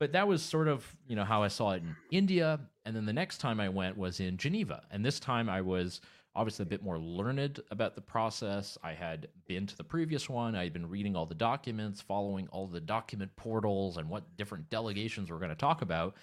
But 0.00 0.12
that 0.12 0.26
was 0.26 0.42
sort 0.42 0.66
of 0.66 0.84
you 1.06 1.14
know 1.14 1.24
how 1.24 1.42
I 1.44 1.48
saw 1.48 1.72
it 1.72 1.82
in 1.82 1.94
India, 2.10 2.58
and 2.84 2.94
then 2.94 3.06
the 3.06 3.12
next 3.12 3.38
time 3.38 3.60
I 3.60 3.68
went 3.68 3.96
was 3.96 4.18
in 4.18 4.36
Geneva, 4.36 4.82
and 4.90 5.04
this 5.04 5.20
time 5.20 5.48
I 5.48 5.60
was 5.60 6.00
obviously 6.38 6.62
a 6.62 6.66
bit 6.66 6.84
more 6.84 7.00
learned 7.00 7.60
about 7.72 7.96
the 7.96 8.00
process. 8.00 8.78
I 8.84 8.92
had 8.92 9.26
been 9.48 9.66
to 9.66 9.76
the 9.76 9.82
previous 9.82 10.28
one. 10.28 10.54
I 10.54 10.62
had 10.62 10.72
been 10.72 10.88
reading 10.88 11.16
all 11.16 11.26
the 11.26 11.34
documents, 11.34 12.00
following 12.00 12.46
all 12.52 12.68
the 12.68 12.80
document 12.80 13.34
portals, 13.34 13.96
and 13.96 14.08
what 14.08 14.36
different 14.36 14.70
delegations 14.70 15.30
we're 15.30 15.40
going 15.40 15.48
to 15.48 15.56
talk 15.56 15.82
about. 15.82 16.14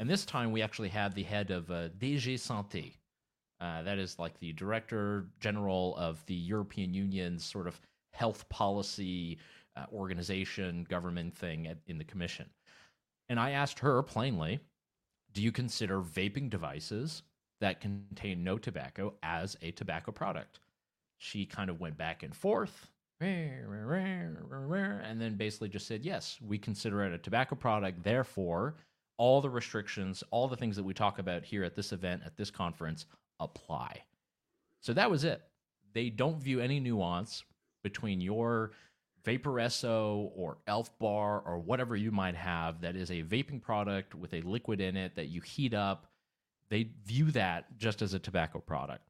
And 0.00 0.08
this 0.08 0.24
time 0.24 0.52
we 0.52 0.62
actually 0.62 0.88
had 0.88 1.14
the 1.14 1.22
head 1.22 1.50
of 1.50 1.70
uh, 1.70 1.90
DG 1.98 2.34
Santé. 2.36 2.94
Uh, 3.60 3.82
that 3.82 3.98
is 3.98 4.18
like 4.18 4.38
the 4.38 4.54
director 4.54 5.26
general 5.38 5.94
of 5.98 6.24
the 6.24 6.34
European 6.34 6.94
Union's 6.94 7.44
sort 7.44 7.66
of 7.66 7.78
health 8.14 8.48
policy 8.48 9.36
uh, 9.76 9.84
organization, 9.92 10.86
government 10.88 11.36
thing 11.36 11.66
at, 11.66 11.76
in 11.88 11.98
the 11.98 12.04
commission. 12.04 12.46
And 13.28 13.38
I 13.38 13.50
asked 13.50 13.80
her 13.80 14.02
plainly, 14.02 14.60
do 15.34 15.42
you 15.42 15.52
consider 15.52 16.00
vaping 16.00 16.48
devices 16.48 17.22
that 17.60 17.80
contain 17.80 18.44
no 18.44 18.58
tobacco 18.58 19.14
as 19.22 19.56
a 19.62 19.70
tobacco 19.72 20.12
product? 20.12 20.60
She 21.18 21.44
kind 21.46 21.68
of 21.70 21.80
went 21.80 21.96
back 21.98 22.22
and 22.22 22.34
forth 22.34 22.88
and 25.04 25.20
then 25.20 25.34
basically 25.34 25.68
just 25.68 25.86
said, 25.86 26.04
yes, 26.04 26.38
we 26.40 26.58
consider 26.58 27.04
it 27.04 27.12
a 27.12 27.18
tobacco 27.18 27.56
product. 27.56 28.02
Therefore, 28.02 28.76
all 29.16 29.40
the 29.40 29.50
restrictions, 29.50 30.22
all 30.30 30.46
the 30.46 30.56
things 30.56 30.76
that 30.76 30.84
we 30.84 30.94
talk 30.94 31.18
about 31.18 31.44
here 31.44 31.64
at 31.64 31.74
this 31.74 31.92
event, 31.92 32.22
at 32.24 32.36
this 32.36 32.50
conference, 32.50 33.06
apply. 33.40 34.02
So 34.80 34.92
that 34.92 35.10
was 35.10 35.24
it. 35.24 35.42
They 35.92 36.10
don't 36.10 36.40
view 36.40 36.60
any 36.60 36.78
nuance 36.78 37.42
between 37.82 38.20
your 38.20 38.72
Vaporesso 39.24 40.30
or 40.36 40.58
Elf 40.68 40.96
Bar 40.98 41.42
or 41.44 41.58
whatever 41.58 41.96
you 41.96 42.12
might 42.12 42.36
have 42.36 42.80
that 42.82 42.94
is 42.94 43.10
a 43.10 43.24
vaping 43.24 43.60
product 43.60 44.14
with 44.14 44.32
a 44.32 44.40
liquid 44.42 44.80
in 44.80 44.96
it 44.96 45.16
that 45.16 45.26
you 45.26 45.40
heat 45.40 45.74
up. 45.74 46.07
They 46.70 46.90
view 47.04 47.30
that 47.32 47.76
just 47.78 48.02
as 48.02 48.14
a 48.14 48.18
tobacco 48.18 48.60
product. 48.60 49.08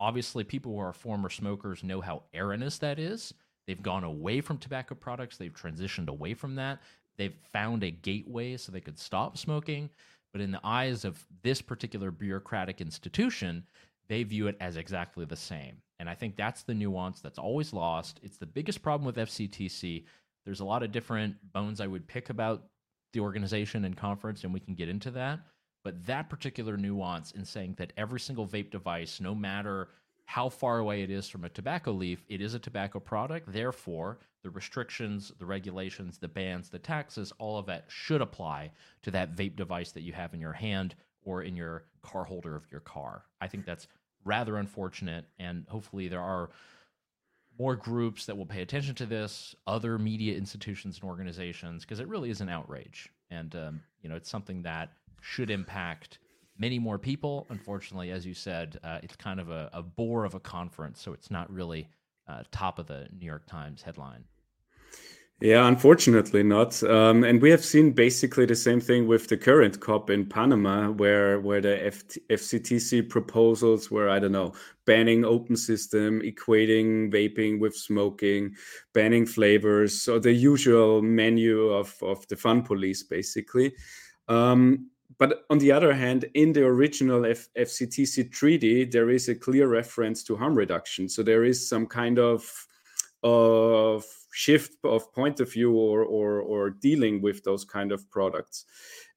Obviously, 0.00 0.44
people 0.44 0.72
who 0.72 0.80
are 0.80 0.92
former 0.92 1.30
smokers 1.30 1.82
know 1.82 2.00
how 2.00 2.24
erroneous 2.34 2.78
that 2.78 2.98
is. 2.98 3.32
They've 3.66 3.82
gone 3.82 4.04
away 4.04 4.40
from 4.40 4.58
tobacco 4.58 4.94
products. 4.94 5.36
They've 5.36 5.52
transitioned 5.52 6.08
away 6.08 6.34
from 6.34 6.54
that 6.56 6.80
they've 7.16 7.36
found 7.52 7.82
a 7.82 7.90
gateway 7.90 8.56
so 8.56 8.72
they 8.72 8.80
could 8.80 8.98
stop 8.98 9.36
smoking. 9.38 9.90
But 10.32 10.40
in 10.40 10.50
the 10.50 10.60
eyes 10.64 11.04
of 11.04 11.24
this 11.42 11.62
particular 11.62 12.10
bureaucratic 12.10 12.80
institution, 12.80 13.64
they 14.08 14.22
view 14.22 14.48
it 14.48 14.56
as 14.60 14.76
exactly 14.76 15.24
the 15.24 15.36
same. 15.36 15.78
And 15.98 16.10
I 16.10 16.14
think 16.14 16.36
that's 16.36 16.62
the 16.62 16.74
nuance 16.74 17.20
that's 17.20 17.38
always 17.38 17.72
lost. 17.72 18.20
It's 18.22 18.36
the 18.36 18.46
biggest 18.46 18.82
problem 18.82 19.06
with 19.06 19.16
FCTC. 19.16 20.04
There's 20.44 20.60
a 20.60 20.64
lot 20.64 20.82
of 20.82 20.92
different 20.92 21.36
bones 21.52 21.80
I 21.80 21.86
would 21.86 22.06
pick 22.06 22.28
about 22.28 22.64
the 23.12 23.20
organization 23.20 23.84
and 23.84 23.96
conference, 23.96 24.44
and 24.44 24.52
we 24.52 24.60
can 24.60 24.74
get 24.74 24.90
into 24.90 25.10
that. 25.12 25.40
But 25.86 26.04
that 26.06 26.28
particular 26.28 26.76
nuance 26.76 27.30
in 27.30 27.44
saying 27.44 27.76
that 27.78 27.92
every 27.96 28.18
single 28.18 28.44
vape 28.44 28.72
device, 28.72 29.20
no 29.20 29.36
matter 29.36 29.90
how 30.24 30.48
far 30.48 30.78
away 30.78 31.02
it 31.02 31.12
is 31.12 31.28
from 31.28 31.44
a 31.44 31.48
tobacco 31.48 31.92
leaf, 31.92 32.24
it 32.28 32.40
is 32.40 32.54
a 32.54 32.58
tobacco 32.58 32.98
product. 32.98 33.52
Therefore, 33.52 34.18
the 34.42 34.50
restrictions, 34.50 35.30
the 35.38 35.46
regulations, 35.46 36.18
the 36.18 36.26
bans, 36.26 36.70
the 36.70 36.80
taxes, 36.80 37.32
all 37.38 37.56
of 37.56 37.66
that 37.66 37.84
should 37.86 38.20
apply 38.20 38.72
to 39.02 39.12
that 39.12 39.36
vape 39.36 39.54
device 39.54 39.92
that 39.92 40.02
you 40.02 40.12
have 40.12 40.34
in 40.34 40.40
your 40.40 40.54
hand 40.54 40.96
or 41.22 41.44
in 41.44 41.54
your 41.54 41.84
car 42.02 42.24
holder 42.24 42.56
of 42.56 42.66
your 42.68 42.80
car. 42.80 43.22
I 43.40 43.46
think 43.46 43.64
that's 43.64 43.86
rather 44.24 44.56
unfortunate, 44.56 45.26
and 45.38 45.66
hopefully 45.68 46.08
there 46.08 46.20
are 46.20 46.50
more 47.60 47.76
groups 47.76 48.26
that 48.26 48.36
will 48.36 48.44
pay 48.44 48.62
attention 48.62 48.96
to 48.96 49.06
this, 49.06 49.54
other 49.68 50.00
media 50.00 50.36
institutions 50.36 50.98
and 51.00 51.08
organizations, 51.08 51.84
because 51.84 52.00
it 52.00 52.08
really 52.08 52.30
is 52.30 52.40
an 52.40 52.48
outrage, 52.48 53.08
and 53.30 53.54
um, 53.54 53.80
you 54.02 54.08
know 54.08 54.16
it's 54.16 54.28
something 54.28 54.62
that 54.62 54.90
should 55.20 55.50
impact 55.50 56.18
many 56.58 56.78
more 56.78 56.98
people. 56.98 57.46
Unfortunately, 57.50 58.10
as 58.10 58.26
you 58.26 58.34
said, 58.34 58.78
uh, 58.82 58.98
it's 59.02 59.16
kind 59.16 59.40
of 59.40 59.50
a, 59.50 59.70
a, 59.72 59.82
bore 59.82 60.24
of 60.24 60.34
a 60.34 60.40
conference, 60.40 61.00
so 61.00 61.12
it's 61.12 61.30
not 61.30 61.50
really 61.52 61.88
uh, 62.28 62.42
top 62.50 62.78
of 62.78 62.86
the 62.86 63.08
New 63.18 63.26
York 63.26 63.46
Times 63.46 63.82
headline. 63.82 64.24
Yeah, 65.42 65.68
unfortunately 65.68 66.42
not. 66.42 66.82
Um, 66.82 67.22
and 67.22 67.42
we 67.42 67.50
have 67.50 67.62
seen 67.62 67.92
basically 67.92 68.46
the 68.46 68.56
same 68.56 68.80
thing 68.80 69.06
with 69.06 69.28
the 69.28 69.36
current 69.36 69.78
COP 69.80 70.08
in 70.08 70.24
Panama, 70.24 70.88
where 70.88 71.40
where 71.40 71.60
the 71.60 71.76
FT- 71.76 72.18
FCTC 72.30 73.10
proposals 73.10 73.90
were 73.90 74.08
I 74.08 74.18
don't 74.18 74.32
know 74.32 74.54
banning 74.86 75.26
open 75.26 75.54
system, 75.54 76.22
equating 76.22 77.12
vaping 77.12 77.60
with 77.60 77.76
smoking, 77.76 78.54
banning 78.94 79.26
flavors, 79.26 80.00
so 80.00 80.18
the 80.18 80.32
usual 80.32 81.02
menu 81.02 81.68
of 81.68 81.94
of 82.02 82.26
the 82.28 82.36
fun 82.36 82.62
police 82.62 83.02
basically. 83.02 83.74
Um, 84.28 84.88
but 85.18 85.44
on 85.50 85.58
the 85.58 85.72
other 85.72 85.92
hand, 85.92 86.26
in 86.34 86.52
the 86.52 86.64
original 86.64 87.26
F- 87.26 87.48
FCTC 87.58 88.30
treaty, 88.30 88.84
there 88.84 89.10
is 89.10 89.28
a 89.28 89.34
clear 89.34 89.68
reference 89.68 90.22
to 90.24 90.36
harm 90.36 90.54
reduction. 90.54 91.08
So 91.08 91.22
there 91.22 91.44
is 91.44 91.68
some 91.68 91.86
kind 91.86 92.18
of 92.18 92.66
of 93.22 94.04
shift 94.32 94.76
of 94.84 95.12
point 95.12 95.40
of 95.40 95.50
view 95.50 95.72
or, 95.72 96.04
or 96.04 96.40
or 96.40 96.70
dealing 96.70 97.22
with 97.22 97.42
those 97.44 97.64
kind 97.64 97.92
of 97.92 98.08
products. 98.10 98.66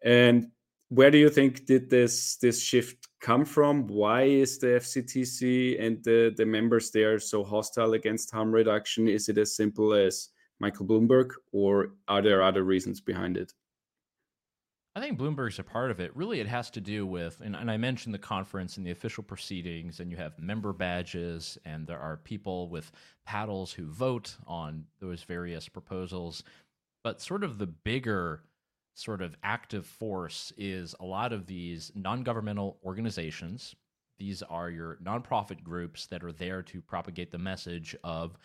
And 0.03 0.47
where 0.87 1.11
do 1.11 1.17
you 1.17 1.29
think 1.29 1.65
did 1.65 1.89
this 1.89 2.37
this 2.37 2.63
shift 2.63 3.07
come 3.19 3.45
from? 3.45 3.87
Why 3.87 4.23
is 4.23 4.57
the 4.57 4.79
fctc 4.79 5.83
and 5.83 6.03
the, 6.03 6.33
the 6.35 6.45
members 6.45 6.89
there 6.91 7.19
so 7.19 7.43
hostile 7.43 7.93
against 7.93 8.31
harm 8.31 8.51
reduction? 8.51 9.07
Is 9.07 9.29
it 9.29 9.37
as 9.37 9.55
simple 9.55 9.93
as 9.93 10.29
michael 10.59 10.87
bloomberg 10.87 11.31
or 11.51 11.91
are 12.07 12.21
there 12.21 12.41
other 12.41 12.63
reasons 12.63 12.99
behind 12.99 13.37
it 13.37 13.53
I 14.95 14.99
think 14.99 15.19
Bloomberg's 15.19 15.59
a 15.59 15.63
part 15.63 15.91
of 15.91 15.99
it. 15.99 16.15
Really, 16.15 16.39
it 16.39 16.47
has 16.47 16.71
to 16.71 16.81
do 16.81 17.05
with, 17.05 17.39
and, 17.41 17.55
and, 17.55 17.69
I 17.69 17.77
mentioned 17.77 18.13
the 18.13 18.19
conference 18.19 18.75
and 18.77 18.85
the 18.85 18.91
official 18.91 19.23
proceedings, 19.23 19.99
and 19.99 20.09
you 20.09 20.17
have 20.17 20.39
member 20.39 20.73
badges, 20.73 21.59
and 21.63 21.85
there 21.85 21.99
are 21.99 22.17
people 22.17 22.69
with 22.69 22.91
paddles 23.23 23.71
who 23.71 23.85
vote 23.85 24.35
on 24.47 24.85
those 24.99 25.23
various 25.23 25.69
proposals. 25.69 26.43
But 27.03 27.21
sort 27.21 27.43
of 27.43 27.59
the 27.59 27.67
bigger 27.67 28.41
sort 28.95 29.21
of 29.21 29.35
active 29.43 29.85
force 29.85 30.51
is 30.57 30.95
a 30.99 31.05
lot 31.05 31.33
of 31.33 31.45
these 31.45 31.91
non 31.95 32.23
governmental 32.23 32.79
organizations. 32.83 33.75
These 34.17 34.41
are 34.43 34.69
your 34.69 34.97
nonprofit 35.01 35.63
groups 35.63 36.07
that 36.07 36.23
are 36.23 36.33
there 36.33 36.61
to 36.63 36.81
propagate 36.81 37.31
the 37.31 37.37
message 37.37 37.95
of 38.03 38.37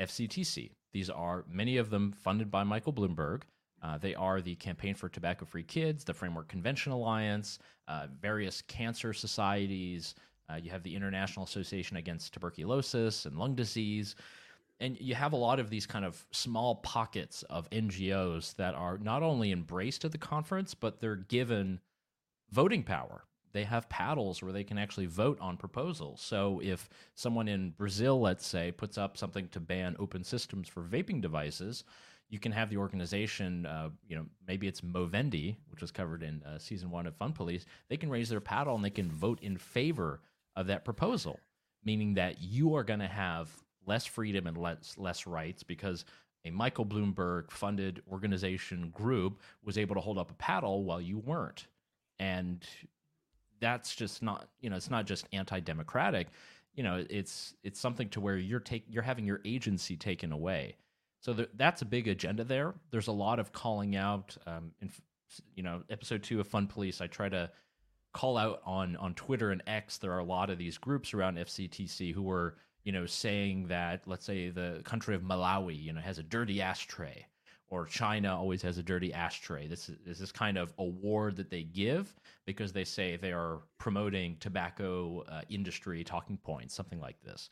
FCTC. 0.00 0.72
These 0.92 1.08
are 1.08 1.44
many 1.48 1.78
of 1.78 1.90
them 1.90 2.12
funded 2.12 2.50
by 2.50 2.64
Michael 2.64 2.92
Bloomberg. 2.92 3.42
Uh, 3.82 3.98
they 3.98 4.14
are 4.14 4.40
the 4.40 4.54
Campaign 4.56 4.94
for 4.94 5.08
Tobacco 5.08 5.44
Free 5.44 5.64
Kids, 5.64 6.04
the 6.04 6.14
Framework 6.14 6.48
Convention 6.48 6.92
Alliance, 6.92 7.58
uh, 7.88 8.06
various 8.20 8.62
cancer 8.62 9.12
societies. 9.12 10.14
Uh, 10.48 10.56
you 10.56 10.70
have 10.70 10.82
the 10.82 10.94
International 10.94 11.44
Association 11.44 11.96
Against 11.96 12.32
Tuberculosis 12.32 13.26
and 13.26 13.36
Lung 13.36 13.54
Disease. 13.54 14.14
And 14.80 15.00
you 15.00 15.14
have 15.14 15.32
a 15.32 15.36
lot 15.36 15.60
of 15.60 15.70
these 15.70 15.86
kind 15.86 16.04
of 16.04 16.24
small 16.32 16.76
pockets 16.76 17.42
of 17.44 17.70
NGOs 17.70 18.54
that 18.56 18.74
are 18.74 18.98
not 18.98 19.22
only 19.22 19.52
embraced 19.52 20.04
at 20.04 20.12
the 20.12 20.18
conference, 20.18 20.74
but 20.74 21.00
they're 21.00 21.16
given 21.16 21.80
voting 22.50 22.82
power. 22.82 23.24
They 23.52 23.64
have 23.64 23.88
paddles 23.88 24.42
where 24.42 24.52
they 24.52 24.64
can 24.64 24.78
actually 24.78 25.06
vote 25.06 25.38
on 25.40 25.56
proposals. 25.56 26.20
So 26.20 26.60
if 26.62 26.88
someone 27.14 27.48
in 27.48 27.70
Brazil, 27.70 28.20
let's 28.20 28.46
say, 28.46 28.72
puts 28.72 28.96
up 28.96 29.16
something 29.16 29.48
to 29.48 29.60
ban 29.60 29.94
open 29.98 30.24
systems 30.24 30.68
for 30.68 30.82
vaping 30.82 31.20
devices, 31.20 31.84
you 32.32 32.38
can 32.38 32.50
have 32.50 32.70
the 32.70 32.78
organization, 32.78 33.66
uh, 33.66 33.90
you 34.08 34.16
know, 34.16 34.24
maybe 34.48 34.66
it's 34.66 34.80
Movendi, 34.80 35.54
which 35.68 35.82
was 35.82 35.90
covered 35.90 36.22
in 36.22 36.42
uh, 36.44 36.58
season 36.58 36.90
one 36.90 37.06
of 37.06 37.14
Fun 37.14 37.34
Police. 37.34 37.66
They 37.90 37.98
can 37.98 38.08
raise 38.08 38.30
their 38.30 38.40
paddle 38.40 38.74
and 38.74 38.82
they 38.82 38.88
can 38.88 39.10
vote 39.10 39.38
in 39.42 39.58
favor 39.58 40.22
of 40.56 40.66
that 40.68 40.82
proposal, 40.82 41.38
meaning 41.84 42.14
that 42.14 42.40
you 42.40 42.74
are 42.74 42.84
going 42.84 43.00
to 43.00 43.06
have 43.06 43.50
less 43.86 44.06
freedom 44.06 44.46
and 44.46 44.56
less 44.56 44.94
less 44.96 45.26
rights 45.26 45.62
because 45.62 46.06
a 46.46 46.50
Michael 46.50 46.86
Bloomberg 46.86 47.50
funded 47.50 48.00
organization 48.10 48.88
group 48.94 49.42
was 49.62 49.76
able 49.76 49.94
to 49.94 50.00
hold 50.00 50.16
up 50.16 50.30
a 50.30 50.34
paddle 50.34 50.84
while 50.84 51.02
you 51.02 51.18
weren't. 51.18 51.66
And 52.18 52.64
that's 53.60 53.94
just 53.94 54.22
not, 54.22 54.48
you 54.62 54.70
know, 54.70 54.76
it's 54.76 54.90
not 54.90 55.04
just 55.04 55.26
anti-democratic. 55.34 56.28
You 56.74 56.82
know, 56.82 57.04
it's 57.10 57.52
it's 57.62 57.78
something 57.78 58.08
to 58.08 58.20
where 58.22 58.38
you're 58.38 58.58
take 58.58 58.84
you're 58.88 59.02
having 59.02 59.26
your 59.26 59.42
agency 59.44 59.98
taken 59.98 60.32
away. 60.32 60.76
So 61.22 61.32
th- 61.32 61.48
that's 61.54 61.80
a 61.80 61.86
big 61.86 62.08
agenda 62.08 62.44
there. 62.44 62.74
There's 62.90 63.08
a 63.08 63.12
lot 63.12 63.38
of 63.38 63.52
calling 63.52 63.96
out. 63.96 64.36
Um, 64.46 64.72
in 64.82 64.90
you 65.54 65.62
know, 65.62 65.82
episode 65.88 66.22
two 66.22 66.40
of 66.40 66.46
Fun 66.46 66.66
Police, 66.66 67.00
I 67.00 67.06
try 67.06 67.30
to 67.30 67.50
call 68.12 68.36
out 68.36 68.60
on 68.66 68.96
on 68.96 69.14
Twitter 69.14 69.50
and 69.50 69.62
X. 69.66 69.96
There 69.96 70.12
are 70.12 70.18
a 70.18 70.24
lot 70.24 70.50
of 70.50 70.58
these 70.58 70.76
groups 70.76 71.14
around 71.14 71.38
FCTC 71.38 72.12
who 72.12 72.22
were 72.22 72.56
you 72.84 72.92
know, 72.92 73.06
saying 73.06 73.68
that 73.68 74.02
let's 74.06 74.24
say 74.24 74.50
the 74.50 74.80
country 74.84 75.14
of 75.14 75.22
Malawi, 75.22 75.80
you 75.80 75.92
know, 75.92 76.00
has 76.00 76.18
a 76.18 76.22
dirty 76.22 76.60
ashtray, 76.60 77.26
or 77.68 77.86
China 77.86 78.36
always 78.36 78.60
has 78.62 78.78
a 78.78 78.82
dirty 78.82 79.12
ashtray. 79.12 79.68
This 79.68 79.88
is, 79.88 80.18
this 80.18 80.32
kind 80.32 80.58
of 80.58 80.74
award 80.78 81.36
that 81.36 81.50
they 81.50 81.62
give 81.62 82.14
because 82.44 82.72
they 82.72 82.84
say 82.84 83.16
they 83.16 83.32
are 83.32 83.60
promoting 83.78 84.36
tobacco 84.40 85.24
uh, 85.28 85.42
industry 85.48 86.02
talking 86.02 86.36
points, 86.36 86.74
something 86.74 87.00
like 87.00 87.20
this. 87.22 87.48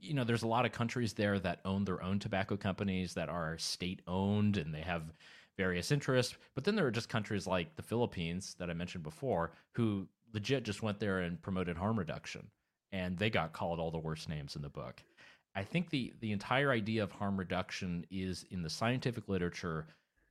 You 0.00 0.14
know, 0.14 0.24
there's 0.24 0.42
a 0.42 0.48
lot 0.48 0.66
of 0.66 0.72
countries 0.72 1.12
there 1.12 1.38
that 1.38 1.60
own 1.64 1.84
their 1.84 2.02
own 2.02 2.18
tobacco 2.18 2.56
companies 2.56 3.14
that 3.14 3.28
are 3.28 3.58
state 3.58 4.02
owned 4.06 4.56
and 4.56 4.74
they 4.74 4.80
have 4.80 5.12
various 5.56 5.90
interests. 5.90 6.36
But 6.54 6.64
then 6.64 6.76
there 6.76 6.86
are 6.86 6.90
just 6.90 7.08
countries 7.08 7.46
like 7.46 7.74
the 7.76 7.82
Philippines 7.82 8.56
that 8.58 8.70
I 8.70 8.74
mentioned 8.74 9.04
before 9.04 9.52
who 9.72 10.06
legit 10.32 10.64
just 10.64 10.82
went 10.82 11.00
there 11.00 11.20
and 11.20 11.40
promoted 11.40 11.76
harm 11.76 11.98
reduction 11.98 12.46
and 12.92 13.18
they 13.18 13.30
got 13.30 13.52
called 13.52 13.80
all 13.80 13.90
the 13.90 13.98
worst 13.98 14.28
names 14.28 14.56
in 14.56 14.62
the 14.62 14.68
book. 14.68 15.02
I 15.54 15.62
think 15.62 15.90
the 15.90 16.12
the 16.20 16.32
entire 16.32 16.70
idea 16.70 17.02
of 17.02 17.10
harm 17.10 17.38
reduction 17.38 18.04
is 18.10 18.44
in 18.50 18.62
the 18.62 18.70
scientific 18.70 19.28
literature 19.28 19.86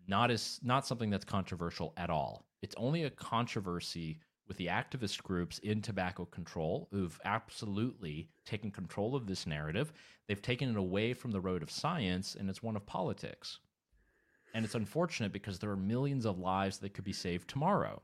not 0.08 0.30
as 0.30 0.60
not 0.64 0.86
something 0.86 1.10
that's 1.10 1.26
controversial 1.26 1.94
at 1.98 2.10
all. 2.10 2.46
It's 2.62 2.76
only 2.78 3.04
a 3.04 3.10
controversy 3.10 4.20
with 4.48 4.58
the 4.58 4.68
activist 4.68 5.24
groups 5.24 5.58
in 5.60 5.82
tobacco 5.82 6.26
control 6.26 6.88
who've 6.92 7.20
absolutely 7.26 8.30
taken 8.46 8.72
control 8.72 9.16
of 9.16 9.26
this 9.26 9.48
narrative. 9.48 9.92
They've 10.28 10.42
taken 10.42 10.70
it 10.70 10.78
away 10.78 11.14
from 11.14 11.32
the 11.32 11.42
road 11.42 11.64
of 11.64 11.72
science 11.72 12.36
and 12.36 12.50
it's 12.50 12.64
one 12.64 12.76
of 12.76 12.86
politics. 12.86 13.60
And 14.54 14.64
it's 14.64 14.76
unfortunate 14.76 15.34
because 15.34 15.60
there 15.60 15.72
are 15.72 15.78
millions 15.78 16.26
of 16.26 16.40
lives 16.40 16.78
that 16.80 16.94
could 16.94 17.04
be 17.04 17.14
saved 17.14 17.50
tomorrow. 17.50 18.02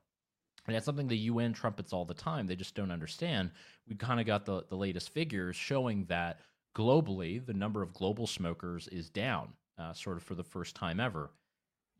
And 0.67 0.75
that's 0.75 0.85
something 0.85 1.07
the 1.07 1.17
UN 1.17 1.53
trumpets 1.53 1.93
all 1.93 2.05
the 2.05 2.13
time. 2.13 2.45
They 2.45 2.55
just 2.55 2.75
don't 2.75 2.91
understand. 2.91 3.51
We 3.87 3.95
kind 3.95 4.19
of 4.19 4.25
got 4.25 4.45
the, 4.45 4.63
the 4.69 4.75
latest 4.75 5.09
figures 5.09 5.55
showing 5.55 6.05
that 6.05 6.39
globally, 6.75 7.43
the 7.45 7.53
number 7.53 7.81
of 7.81 7.93
global 7.93 8.27
smokers 8.27 8.87
is 8.89 9.09
down, 9.09 9.53
uh, 9.79 9.93
sort 9.93 10.17
of 10.17 10.23
for 10.23 10.35
the 10.35 10.43
first 10.43 10.75
time 10.75 10.99
ever. 10.99 11.31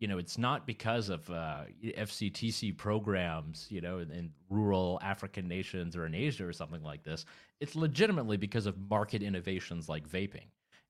You 0.02 0.08
know, 0.08 0.18
it's 0.18 0.38
not 0.38 0.66
because 0.68 1.10
of 1.10 1.30
uh, 1.30 1.62
FCTC 1.84 2.76
programs, 2.76 3.68
you 3.70 3.80
know, 3.82 4.00
in, 4.00 4.12
in 4.12 4.32
rural 4.50 5.00
African 5.02 5.48
nations 5.48 5.96
or 5.96 6.06
in 6.06 6.14
Asia 6.14 6.46
or 6.46 6.52
something 6.52 6.84
like 6.84 7.04
this. 7.04 7.24
It's 7.62 7.76
legitimately 7.76 8.36
because 8.36 8.66
of 8.66 8.76
market 8.90 9.22
innovations 9.24 9.88
like 9.88 10.10
vaping. 10.10 10.48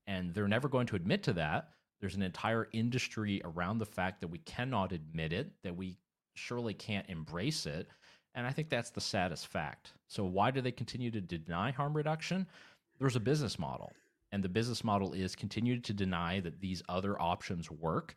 And 0.08 0.34
they're 0.34 0.48
never 0.48 0.70
going 0.70 0.88
to 0.88 0.96
admit 0.96 1.24
to 1.24 1.34
that. 1.34 1.72
There's 2.00 2.16
an 2.16 2.24
entire 2.24 2.68
industry 2.72 3.42
around 3.46 3.78
the 3.78 3.86
fact 3.86 4.22
that 4.22 4.30
we 4.30 4.40
cannot 4.40 4.92
admit 4.92 5.34
it, 5.34 5.52
that 5.64 5.76
we 5.76 5.98
surely 6.34 6.74
can't 6.74 7.08
embrace 7.10 7.66
it. 7.66 7.88
And 8.34 8.48
I 8.48 8.52
think 8.52 8.70
that's 8.70 8.90
the 8.90 9.02
saddest 9.02 9.48
fact. 9.48 9.94
So, 10.08 10.24
why 10.24 10.52
do 10.52 10.62
they 10.62 10.72
continue 10.72 11.12
to 11.12 11.22
deny 11.22 11.72
harm 11.72 11.96
reduction? 11.96 12.48
There's 12.98 13.18
a 13.18 13.20
business 13.20 13.60
model. 13.60 13.92
And 14.32 14.42
the 14.42 14.50
business 14.50 14.84
model 14.84 15.14
is 15.14 15.36
continue 15.36 15.80
to 15.82 15.94
deny 15.94 16.40
that 16.40 16.62
these 16.62 16.82
other 16.88 17.22
options 17.22 17.70
work, 17.70 18.16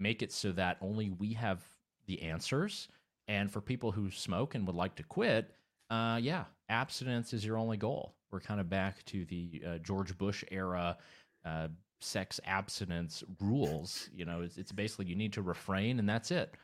make 0.00 0.22
it 0.22 0.32
so 0.32 0.52
that 0.52 0.78
only 0.80 1.10
we 1.10 1.32
have 1.34 1.62
the 2.06 2.22
answers. 2.22 2.88
And 3.26 3.50
for 3.50 3.60
people 3.60 3.92
who 3.92 4.10
smoke 4.10 4.54
and 4.54 4.66
would 4.66 4.76
like 4.76 4.94
to 4.96 5.02
quit, 5.02 5.54
uh, 5.90 6.18
yeah, 6.22 6.44
abstinence 6.68 7.32
is 7.32 7.44
your 7.44 7.58
only 7.58 7.76
goal. 7.76 8.14
We're 8.30 8.40
kind 8.40 8.60
of 8.60 8.68
back 8.68 9.04
to 9.06 9.24
the 9.26 9.62
uh, 9.66 9.78
George 9.78 10.16
Bush 10.16 10.44
era 10.50 10.96
uh, 11.44 11.68
sex 12.00 12.40
abstinence 12.46 13.22
rules. 13.40 14.08
You 14.14 14.24
know, 14.24 14.42
it's, 14.42 14.56
it's 14.56 14.72
basically 14.72 15.06
you 15.06 15.16
need 15.16 15.34
to 15.34 15.42
refrain 15.42 15.98
and 15.98 16.08
that's 16.08 16.30
it 16.30 16.54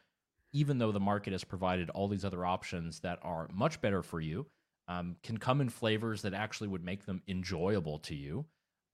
even 0.54 0.78
though 0.78 0.92
the 0.92 1.00
market 1.00 1.32
has 1.32 1.42
provided 1.44 1.90
all 1.90 2.06
these 2.06 2.24
other 2.24 2.46
options 2.46 3.00
that 3.00 3.18
are 3.22 3.48
much 3.52 3.80
better 3.80 4.02
for 4.02 4.20
you, 4.20 4.46
um, 4.86 5.16
can 5.24 5.36
come 5.36 5.60
in 5.60 5.68
flavors 5.68 6.22
that 6.22 6.32
actually 6.32 6.68
would 6.68 6.84
make 6.84 7.04
them 7.04 7.20
enjoyable 7.26 7.98
to 7.98 8.14
you. 8.14 8.46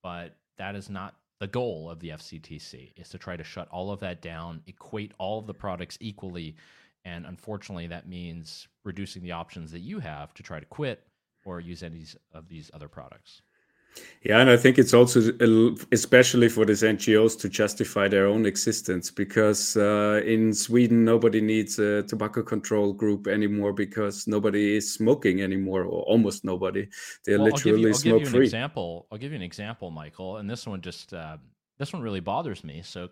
But 0.03 0.35
that 0.57 0.75
is 0.75 0.89
not 0.89 1.15
the 1.41 1.49
goal 1.49 1.91
of 1.91 1.99
the 2.01 2.11
FCTC 2.11 2.93
is 2.97 3.09
to 3.09 3.19
try 3.19 3.35
to 3.37 3.43
shut 3.43 3.67
all 3.71 3.91
of 3.91 4.01
that 4.01 4.21
down, 4.21 4.63
equate 4.67 5.13
all 5.19 5.39
of 5.39 5.47
the 5.47 5.55
products 5.55 5.97
equally. 6.01 6.55
And 7.07 7.25
unfortunately, 7.25 7.87
that 7.87 8.07
means 8.07 8.69
reducing 8.85 9.23
the 9.23 9.33
options 9.33 9.73
that 9.73 9.81
you 9.81 10.01
have 10.01 10.35
to 10.35 10.43
try 10.43 10.61
to 10.61 10.67
quit 10.67 11.03
or 11.47 11.59
use 11.59 11.83
any 11.83 12.05
of 12.35 12.49
these 12.49 12.71
other 12.75 12.89
products. 12.89 13.41
Yeah, 14.23 14.41
and 14.41 14.51
I 14.51 14.57
think 14.59 14.79
it's 14.79 14.93
also 14.93 15.33
especially 15.93 16.51
for 16.51 16.67
these 16.67 16.83
NGOs 16.83 17.39
to 17.41 17.49
justify 17.49 18.07
their 18.07 18.27
own 18.27 18.45
existence 18.45 19.11
because 19.11 19.79
uh, 19.79 20.21
in 20.27 20.53
Sweden 20.53 21.07
nobody 21.07 21.41
needs 21.41 21.79
a 21.79 22.03
tobacco 22.03 22.43
control 22.43 22.93
group 22.93 23.27
anymore 23.27 23.73
because 23.73 24.27
nobody 24.27 24.77
is 24.77 24.93
smoking 24.93 25.41
anymore, 25.41 25.85
or 25.85 26.03
almost 26.03 26.45
nobody. 26.45 26.87
They're 27.25 27.39
well, 27.39 27.47
literally 27.47 27.95
smoke 27.95 28.27
free. 28.27 28.45
Example. 28.45 29.07
I'll 29.11 29.17
give 29.17 29.33
you 29.33 29.37
an 29.37 29.43
example, 29.43 29.91
Michael, 29.91 30.37
and 30.37 30.51
this 30.51 30.67
one 30.67 30.83
just 30.83 31.15
uh, 31.15 31.39
this 31.79 31.93
one 31.93 32.03
really 32.03 32.21
bothers 32.21 32.63
me. 32.63 32.83
So. 32.85 33.09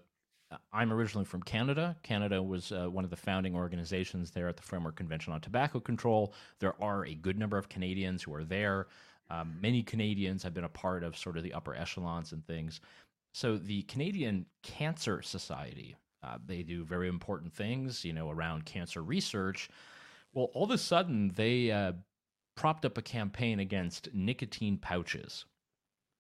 Uh, 0.51 0.57
I'm 0.73 0.91
originally 0.95 1.27
from 1.27 1.43
Canada. 1.43 1.95
Canada 2.03 2.43
was 2.43 2.73
uh, 2.73 2.87
one 2.87 3.05
of 3.05 3.11
the 3.11 3.17
founding 3.17 3.55
organizations 3.55 4.31
there 4.31 4.49
at 4.49 4.57
the 4.57 4.63
Framework 4.63 4.97
Convention 4.97 5.35
on 5.35 5.43
Tobacco 5.43 5.79
Control. 5.79 6.33
There 6.59 6.73
are 6.83 7.05
a 7.05 7.15
good 7.15 7.39
number 7.39 7.59
of 7.59 7.69
Canadians 7.69 8.23
who 8.23 8.33
are 8.33 8.45
there. 8.45 8.87
Um, 9.31 9.57
many 9.61 9.83
Canadians 9.83 10.43
have 10.43 10.55
been 10.55 10.65
a 10.65 10.69
part 10.69 11.05
of 11.05 11.17
sort 11.17 11.37
of 11.37 11.43
the 11.43 11.53
upper 11.53 11.75
echelons 11.75 12.33
and 12.33 12.47
things. 12.47 12.81
So 13.35 13.57
the 13.57 13.83
Canadian 13.83 14.47
Cancer 14.63 15.23
Society, 15.23 15.97
uh, 16.23 16.39
they 16.45 16.63
do 16.63 16.85
very 16.85 17.09
important 17.09 17.53
things, 17.53 18.05
you 18.05 18.13
know, 18.13 18.31
around 18.31 18.65
cancer 18.65 19.03
research. 19.03 19.69
Well, 20.33 20.51
all 20.55 20.65
of 20.65 20.71
a 20.71 20.79
sudden 20.79 21.33
they 21.35 21.71
uh, 21.71 21.93
propped 22.57 22.85
up 22.85 22.99
a 22.99 23.03
campaign 23.03 23.61
against 23.61 24.09
nicotine 24.13 24.79
pouches. 24.79 25.45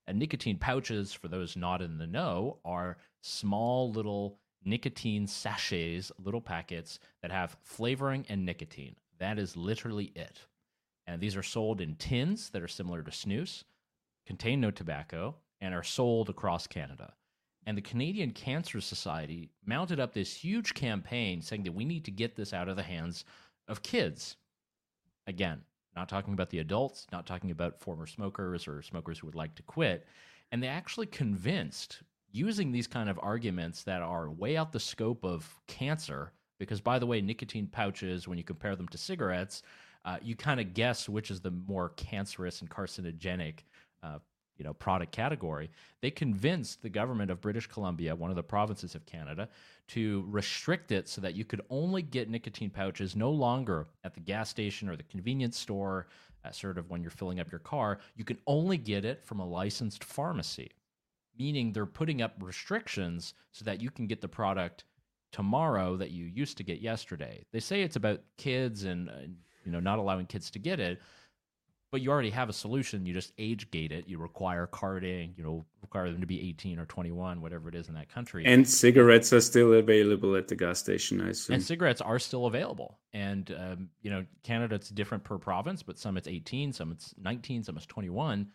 And 0.06 0.18
nicotine 0.18 0.58
pouches, 0.58 1.12
for 1.12 1.28
those 1.28 1.56
not 1.56 1.82
in 1.82 1.98
the 1.98 2.06
know, 2.06 2.58
are 2.64 2.96
small 3.22 3.90
little 3.90 4.38
nicotine 4.64 5.26
sachets, 5.26 6.12
little 6.22 6.40
packets 6.40 6.98
that 7.22 7.30
have 7.30 7.56
flavoring 7.62 8.24
and 8.28 8.44
nicotine. 8.44 8.96
That 9.18 9.38
is 9.38 9.56
literally 9.56 10.12
it. 10.14 10.40
And 11.08 11.22
these 11.22 11.36
are 11.36 11.42
sold 11.42 11.80
in 11.80 11.94
tins 11.94 12.50
that 12.50 12.62
are 12.62 12.68
similar 12.68 13.02
to 13.02 13.10
snus, 13.10 13.64
contain 14.26 14.60
no 14.60 14.70
tobacco, 14.70 15.34
and 15.58 15.74
are 15.74 15.82
sold 15.82 16.28
across 16.28 16.66
Canada. 16.66 17.14
And 17.64 17.78
the 17.78 17.82
Canadian 17.82 18.32
Cancer 18.32 18.78
Society 18.82 19.50
mounted 19.64 20.00
up 20.00 20.12
this 20.12 20.34
huge 20.34 20.74
campaign 20.74 21.40
saying 21.40 21.62
that 21.62 21.72
we 21.72 21.86
need 21.86 22.04
to 22.04 22.10
get 22.10 22.36
this 22.36 22.52
out 22.52 22.68
of 22.68 22.76
the 22.76 22.82
hands 22.82 23.24
of 23.68 23.82
kids. 23.82 24.36
Again, 25.26 25.62
not 25.96 26.10
talking 26.10 26.34
about 26.34 26.50
the 26.50 26.58
adults, 26.58 27.06
not 27.10 27.26
talking 27.26 27.50
about 27.50 27.80
former 27.80 28.06
smokers 28.06 28.68
or 28.68 28.82
smokers 28.82 29.18
who 29.18 29.26
would 29.28 29.34
like 29.34 29.54
to 29.54 29.62
quit. 29.62 30.06
And 30.52 30.62
they 30.62 30.68
actually 30.68 31.06
convinced, 31.06 32.02
using 32.30 32.70
these 32.70 32.86
kind 32.86 33.08
of 33.08 33.18
arguments 33.22 33.82
that 33.84 34.02
are 34.02 34.30
way 34.30 34.58
out 34.58 34.72
the 34.72 34.80
scope 34.80 35.24
of 35.24 35.58
cancer, 35.66 36.32
because 36.58 36.82
by 36.82 36.98
the 36.98 37.06
way, 37.06 37.22
nicotine 37.22 37.66
pouches, 37.66 38.28
when 38.28 38.36
you 38.36 38.44
compare 38.44 38.76
them 38.76 38.88
to 38.88 38.98
cigarettes, 38.98 39.62
uh, 40.08 40.16
you 40.22 40.34
kind 40.34 40.58
of 40.58 40.72
guess 40.72 41.06
which 41.06 41.30
is 41.30 41.40
the 41.40 41.50
more 41.50 41.90
cancerous 41.90 42.62
and 42.62 42.70
carcinogenic 42.70 43.58
uh, 44.02 44.18
you 44.56 44.64
know 44.64 44.72
product 44.72 45.12
category 45.12 45.70
they 46.00 46.10
convinced 46.10 46.80
the 46.82 46.88
government 46.88 47.30
of 47.30 47.42
british 47.42 47.66
columbia 47.66 48.16
one 48.16 48.30
of 48.30 48.36
the 48.36 48.42
provinces 48.42 48.94
of 48.94 49.04
canada 49.04 49.46
to 49.86 50.24
restrict 50.28 50.92
it 50.92 51.08
so 51.08 51.20
that 51.20 51.34
you 51.34 51.44
could 51.44 51.60
only 51.68 52.00
get 52.00 52.30
nicotine 52.30 52.70
pouches 52.70 53.14
no 53.14 53.30
longer 53.30 53.86
at 54.02 54.14
the 54.14 54.20
gas 54.20 54.48
station 54.48 54.88
or 54.88 54.96
the 54.96 55.02
convenience 55.02 55.58
store 55.58 56.06
uh, 56.44 56.50
sort 56.50 56.78
of 56.78 56.88
when 56.88 57.02
you're 57.02 57.10
filling 57.10 57.38
up 57.38 57.52
your 57.52 57.58
car 57.58 57.98
you 58.16 58.24
can 58.24 58.38
only 58.46 58.78
get 58.78 59.04
it 59.04 59.22
from 59.22 59.40
a 59.40 59.46
licensed 59.46 60.02
pharmacy 60.02 60.70
meaning 61.38 61.70
they're 61.70 61.84
putting 61.84 62.22
up 62.22 62.32
restrictions 62.40 63.34
so 63.52 63.62
that 63.62 63.82
you 63.82 63.90
can 63.90 64.06
get 64.06 64.22
the 64.22 64.28
product 64.28 64.84
tomorrow 65.30 65.96
that 65.96 66.10
you 66.10 66.24
used 66.24 66.56
to 66.56 66.64
get 66.64 66.80
yesterday. 66.80 67.44
They 67.52 67.60
say 67.60 67.82
it's 67.82 67.96
about 67.96 68.20
kids 68.38 68.84
and 68.84 69.10
uh, 69.10 69.12
you 69.68 69.72
know 69.72 69.80
not 69.80 69.98
allowing 69.98 70.24
kids 70.24 70.50
to 70.52 70.58
get 70.58 70.80
it, 70.80 70.98
but 71.92 72.00
you 72.00 72.10
already 72.10 72.30
have 72.30 72.48
a 72.48 72.54
solution. 72.54 73.04
You 73.04 73.12
just 73.12 73.34
age 73.36 73.70
gate 73.70 73.92
it. 73.92 74.08
You 74.08 74.16
require 74.16 74.66
carding. 74.66 75.34
You 75.36 75.44
know, 75.44 75.66
require 75.82 76.10
them 76.10 76.22
to 76.22 76.26
be 76.26 76.48
18 76.48 76.78
or 76.78 76.86
21, 76.86 77.42
whatever 77.42 77.68
it 77.68 77.74
is 77.74 77.88
in 77.88 77.94
that 77.94 78.08
country. 78.08 78.44
And 78.46 78.66
cigarettes 78.66 79.30
are 79.34 79.42
still 79.42 79.74
available 79.74 80.36
at 80.36 80.48
the 80.48 80.56
gas 80.56 80.78
station, 80.78 81.20
I 81.20 81.30
assume. 81.30 81.54
And 81.54 81.62
cigarettes 81.62 82.00
are 82.00 82.18
still 82.18 82.46
available. 82.46 82.98
And 83.12 83.54
um, 83.58 83.88
you 84.00 84.10
know, 84.10 84.24
Canada 84.42 84.76
it's 84.76 84.88
different 84.88 85.22
per 85.22 85.36
province, 85.36 85.82
but 85.82 85.98
some 85.98 86.16
it's 86.16 86.28
18, 86.28 86.72
some 86.72 86.90
it's 86.90 87.14
19, 87.18 87.64
some 87.64 87.76
it's 87.76 87.84
21, 87.84 88.48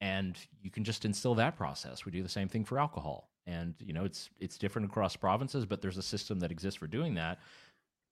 and 0.00 0.38
you 0.62 0.70
can 0.70 0.84
just 0.84 1.04
instill 1.04 1.34
that 1.34 1.56
process. 1.56 2.04
We 2.04 2.12
do 2.12 2.22
the 2.22 2.28
same 2.28 2.48
thing 2.48 2.64
for 2.64 2.78
alcohol, 2.78 3.28
and 3.44 3.74
you 3.80 3.92
know, 3.92 4.04
it's 4.04 4.30
it's 4.38 4.56
different 4.56 4.88
across 4.88 5.16
provinces, 5.16 5.66
but 5.66 5.82
there's 5.82 5.98
a 5.98 6.02
system 6.02 6.38
that 6.40 6.52
exists 6.52 6.78
for 6.78 6.86
doing 6.86 7.14
that. 7.14 7.40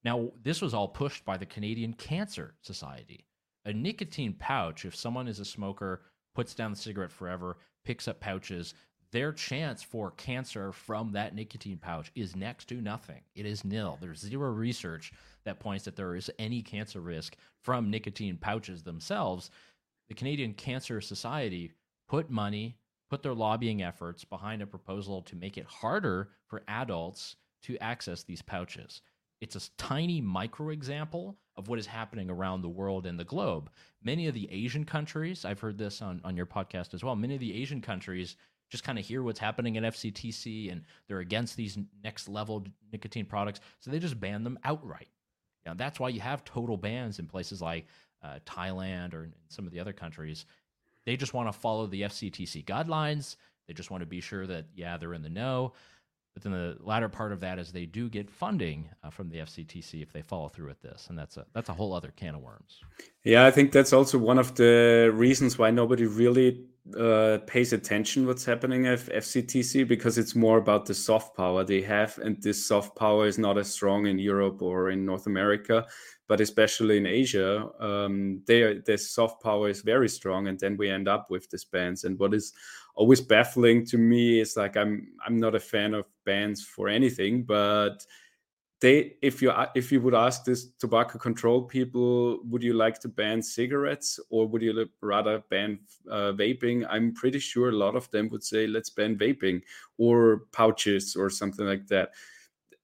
Now, 0.05 0.31
this 0.43 0.63
was 0.63 0.75
all 0.75 0.89
pushed 0.89 1.25
by 1.25 1.37
the 1.37 1.47
Canadian 1.47 1.93
Cancer 1.93 2.55
Society 2.63 3.25
a 3.69 3.73
nicotine 3.73 4.33
pouch, 4.33 4.87
if 4.87 4.97
someone 4.97 5.29
is 5.29 5.41
a 5.41 5.45
smoker, 5.45 6.01
puts 6.35 6.55
down 6.55 6.71
the 6.71 6.77
cigarette 6.77 7.13
forever, 7.13 7.59
picks 7.85 8.09
up 8.09 8.19
pouches, 8.19 8.73
their 9.11 9.31
chance 9.31 9.83
for 9.83 10.11
cancer 10.13 10.73
from 10.73 11.13
that 11.13 11.35
nicotine 11.35 11.77
pouch 11.77 12.11
is 12.15 12.35
next 12.35 12.67
to 12.67 12.81
nothing. 12.81 13.21
It 13.35 13.45
is 13.45 13.65
nil. 13.65 13.99
There's 14.01 14.21
zero 14.21 14.51
research 14.51 15.13
that 15.45 15.61
points 15.61 15.85
that 15.85 15.97
there 15.97 16.15
is 16.15 16.31
any 16.39 16.63
cancer 16.63 17.01
risk 17.01 17.37
from 17.63 17.91
nicotine 17.91 18.39
pouches 18.39 18.83
themselves. 18.83 19.51
The 20.09 20.15
Canadian 20.15 20.55
Cancer 20.55 21.01
Society 21.03 21.73
put 22.09 22.31
money, 22.31 22.79
put 23.11 23.23
their 23.23 23.35
lobbying 23.35 23.83
efforts 23.83 24.25
behind 24.25 24.63
a 24.63 24.67
proposal 24.67 25.23
to 25.23 25.37
make 25.37 25.59
it 25.59 25.67
harder 25.67 26.31
for 26.47 26.63
adults 26.69 27.37
to 27.63 27.79
access 27.79 28.23
these 28.23 28.43
pouches. 28.43 29.03
It's 29.41 29.57
a 29.57 29.71
tiny 29.77 30.21
micro 30.21 30.71
example 30.71 31.37
of 31.57 31.69
what 31.69 31.79
is 31.79 31.87
happening 31.87 32.31
around 32.31 32.63
the 32.63 32.69
world 32.69 33.07
and 33.07 33.19
the 33.19 33.25
globe. 33.25 33.71
Many 34.03 34.27
of 34.27 34.35
the 34.35 34.51
Asian 34.51 34.85
countries, 34.85 35.45
I've 35.45 35.61
heard 35.61 35.79
this 35.79 36.03
on, 36.03 36.21
on 36.25 36.37
your 36.37 36.47
podcast 36.47 36.95
as 36.95 37.05
well, 37.05 37.17
many 37.17 37.35
of 37.35 37.41
the 37.41 37.61
Asian 37.61 37.81
countries 37.81 38.37
just 38.71 38.85
kind 38.85 38.99
of 38.99 39.05
hear 39.05 39.23
what's 39.23 39.39
happening 39.39 39.77
at 39.77 39.83
FCTC 39.83 40.71
and 40.71 40.83
they're 41.07 41.21
against 41.21 41.57
these 41.57 41.79
next 42.05 42.29
level 42.29 42.67
nicotine 42.93 43.25
products. 43.25 43.61
So 43.81 43.91
they 43.91 43.99
just 43.99 44.21
ban 44.21 44.45
them 44.45 44.59
outright. 44.65 45.09
Now, 45.65 45.75
that's 45.75 45.99
why 45.99 46.11
you 46.11 46.21
have 46.21 46.45
total 46.45 46.77
bans 46.77 47.19
in 47.19 47.27
places 47.27 47.63
like 47.63 47.87
uh, 48.23 48.39
Thailand 48.47 49.15
or 49.15 49.31
some 49.49 49.67
of 49.67 49.73
the 49.73 49.81
other 49.81 49.93
countries. 49.93 50.47
They 51.05 51.17
just 51.17 51.35
want 51.35 51.51
to 51.51 51.59
follow 51.59 51.87
the 51.87 52.03
FCTC 52.03 52.65
guidelines. 52.65 53.37
They 53.67 53.75
just 53.75 53.91
want 53.91 54.03
to 54.03 54.07
be 54.07 54.21
sure 54.21 54.47
that, 54.47 54.67
yeah, 54.75 54.97
they're 54.97 55.15
in 55.15 55.23
the 55.23 55.29
know. 55.29 55.73
But 56.39 56.53
then 56.53 56.53
the 56.53 56.77
latter 56.85 57.09
part 57.09 57.33
of 57.33 57.41
that 57.41 57.59
is 57.59 57.73
they 57.73 57.85
do 57.85 58.09
get 58.09 58.31
funding 58.31 58.91
uh, 59.03 59.11
from 59.11 59.29
the 59.29 59.39
FCTC 59.39 60.03
if 60.03 60.13
they 60.13 60.23
follow 60.23 60.49
through 60.49 60.69
with 60.69 60.81
this, 60.81 61.09
and 61.09 61.19
that's 61.19 61.37
a 61.37 61.45
that's 61.53 61.69
a 61.69 61.73
whole 61.73 61.93
other 61.93 62.13
can 62.15 62.37
of 62.37 62.43
worms. 62.43 62.79
Yeah, 63.25 63.45
I 63.45 63.51
think 63.51 63.73
that's 63.73 63.93
also 63.93 64.19
one 64.19 64.39
of 64.39 64.55
the 64.55 65.11
reasons 65.13 65.59
why 65.59 65.73
nobody 65.73 66.07
really 66.07 66.65
uh, 66.97 67.39
pays 67.47 67.73
attention 67.73 68.27
what's 68.27 68.45
happening 68.45 68.87
at 68.87 69.01
FCTC 69.01 69.87
because 69.87 70.19
it's 70.19 70.35
more 70.35 70.59
about 70.59 70.87
the 70.87 70.95
soft 70.95 71.37
power 71.37 71.65
they 71.65 71.83
have, 71.83 72.19
and 72.19 72.41
this 72.43 72.67
soft 72.67 72.97
power 72.97 73.27
is 73.27 73.39
not 73.39 73.59
as 73.59 73.73
strong 73.73 74.07
in 74.07 74.19
Europe 74.19 74.63
or 74.63 74.91
in 74.91 75.05
North 75.05 75.27
America, 75.27 75.87
but 76.29 76.41
especially 76.41 76.99
in 76.99 77.07
Asia, 77.07 77.69
um, 77.81 78.43
their 78.47 78.83
soft 78.97 79.43
power 79.43 79.69
is 79.69 79.81
very 79.81 80.09
strong, 80.09 80.49
and 80.49 80.59
then 80.61 80.77
we 80.77 80.91
end 80.91 81.09
up 81.09 81.31
with 81.31 81.51
these 81.51 81.65
bans. 81.65 82.05
And 82.05 82.19
what 82.19 82.35
is 82.35 82.53
always 82.95 83.21
baffling 83.21 83.87
to 83.87 83.97
me 83.97 84.41
is 84.41 84.57
like 84.57 84.77
I'm 84.77 85.09
I'm 85.27 85.39
not 85.39 85.55
a 85.55 85.61
fan 85.61 85.95
of 85.95 86.05
bans 86.25 86.63
for 86.63 86.89
anything, 86.89 87.45
but 87.45 88.05
they 88.81 89.17
if 89.23 89.43
you 89.43 89.53
if 89.75 89.91
you 89.91 90.01
would 90.01 90.15
ask 90.15 90.45
this 90.45 90.69
tobacco 90.79 91.19
control 91.19 91.63
people 91.63 92.39
would 92.45 92.63
you 92.63 92.75
like 92.75 93.01
to 93.01 93.09
ban 93.09 93.43
cigarettes 93.43 94.21
or 94.31 94.47
would 94.47 94.63
you 94.63 94.89
rather 95.01 95.43
ban 95.51 95.81
uh, 96.09 96.33
vaping? 96.33 96.87
I'm 96.89 97.13
pretty 97.15 97.41
sure 97.41 97.71
a 97.71 97.73
lot 97.73 97.97
of 97.97 98.11
them 98.13 98.29
would 98.29 98.45
say 98.45 98.67
let's 98.67 98.91
ban 98.91 99.17
vaping 99.17 99.63
or 99.97 100.43
pouches 100.53 101.17
or 101.17 101.29
something 101.29 101.67
like 101.67 101.87
that. 101.89 102.11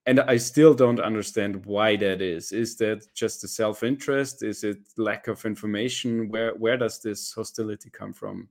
And 0.07 0.19
i 0.19 0.37
still 0.37 0.75
don't 0.75 0.99
understand 0.99 1.65
why 1.65 1.95
that 1.95 2.21
is. 2.21 2.51
Is 2.51 2.75
that 2.77 3.07
just 3.15 3.43
a 3.43 3.47
self-interest? 3.47 4.43
Is 4.43 4.63
it 4.63 4.77
lack 4.97 5.27
of 5.27 5.45
information? 5.45 6.29
Where 6.29 6.53
where 6.55 6.77
does 6.77 7.01
this 7.01 7.33
hostility 7.33 7.89
come 7.89 8.13
from 8.13 8.49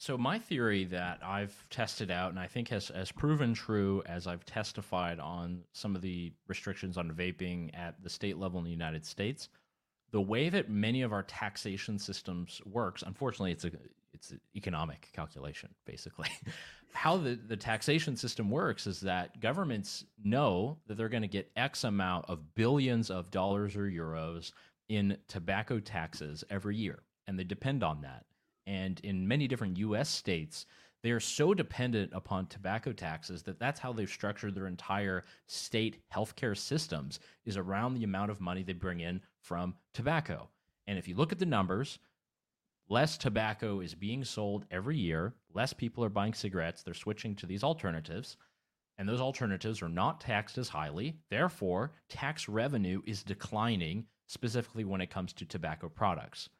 so 0.00 0.16
my 0.16 0.38
theory 0.38 0.86
that 0.86 1.20
I've 1.22 1.54
tested 1.68 2.10
out 2.10 2.30
and 2.30 2.38
I 2.40 2.46
think 2.46 2.68
has 2.68 2.88
has 2.88 3.12
proven 3.12 3.52
true 3.52 4.02
as 4.06 4.26
I've 4.26 4.46
testified 4.46 5.20
on 5.20 5.60
some 5.74 5.94
of 5.94 6.00
the 6.00 6.32
restrictions 6.48 6.96
on 6.96 7.10
vaping 7.10 7.68
at 7.76 8.02
the 8.02 8.08
state 8.08 8.38
level 8.38 8.58
in 8.58 8.64
the 8.64 8.70
United 8.70 9.04
States, 9.04 9.50
the 10.10 10.20
way 10.22 10.48
that 10.48 10.70
many 10.70 11.02
of 11.02 11.12
our 11.12 11.22
taxation 11.24 11.98
systems 11.98 12.62
works, 12.64 13.02
unfortunately 13.06 13.52
it's 13.52 13.66
a 13.66 13.72
it's 14.14 14.30
an 14.30 14.40
economic 14.56 15.10
calculation 15.12 15.68
basically. 15.84 16.28
How 16.94 17.18
the, 17.18 17.34
the 17.34 17.56
taxation 17.56 18.16
system 18.16 18.50
works 18.50 18.86
is 18.86 19.00
that 19.00 19.38
governments 19.38 20.06
know 20.24 20.78
that 20.86 20.96
they're 20.96 21.10
going 21.10 21.22
to 21.22 21.28
get 21.28 21.50
X 21.56 21.84
amount 21.84 22.24
of 22.26 22.54
billions 22.54 23.10
of 23.10 23.30
dollars 23.30 23.76
or 23.76 23.82
euros 23.82 24.52
in 24.88 25.18
tobacco 25.28 25.78
taxes 25.78 26.42
every 26.48 26.76
year, 26.76 27.00
and 27.26 27.38
they 27.38 27.44
depend 27.44 27.84
on 27.84 28.00
that 28.00 28.24
and 28.70 29.00
in 29.00 29.26
many 29.26 29.48
different 29.48 29.78
US 29.78 30.08
states, 30.08 30.64
they 31.02 31.10
are 31.10 31.18
so 31.18 31.54
dependent 31.54 32.12
upon 32.14 32.46
tobacco 32.46 32.92
taxes 32.92 33.42
that 33.42 33.58
that's 33.58 33.80
how 33.80 33.92
they've 33.92 34.08
structured 34.08 34.54
their 34.54 34.68
entire 34.68 35.24
state 35.48 36.00
healthcare 36.14 36.56
systems 36.56 37.18
is 37.44 37.56
around 37.56 37.94
the 37.94 38.04
amount 38.04 38.30
of 38.30 38.40
money 38.40 38.62
they 38.62 38.72
bring 38.72 39.00
in 39.00 39.22
from 39.40 39.74
tobacco. 39.92 40.48
And 40.86 40.98
if 41.00 41.08
you 41.08 41.16
look 41.16 41.32
at 41.32 41.40
the 41.40 41.46
numbers, 41.46 41.98
less 42.88 43.18
tobacco 43.18 43.80
is 43.80 43.96
being 43.96 44.24
sold 44.24 44.66
every 44.70 44.96
year, 44.96 45.34
less 45.52 45.72
people 45.72 46.04
are 46.04 46.08
buying 46.08 46.34
cigarettes, 46.34 46.84
they're 46.84 46.94
switching 46.94 47.34
to 47.36 47.46
these 47.46 47.64
alternatives, 47.64 48.36
and 48.98 49.08
those 49.08 49.20
alternatives 49.20 49.82
are 49.82 49.88
not 49.88 50.20
taxed 50.20 50.58
as 50.58 50.68
highly. 50.68 51.16
Therefore, 51.28 51.90
tax 52.08 52.48
revenue 52.48 53.02
is 53.04 53.24
declining 53.24 54.06
specifically 54.28 54.84
when 54.84 55.00
it 55.00 55.10
comes 55.10 55.32
to 55.32 55.44
tobacco 55.44 55.88
products. 55.88 56.50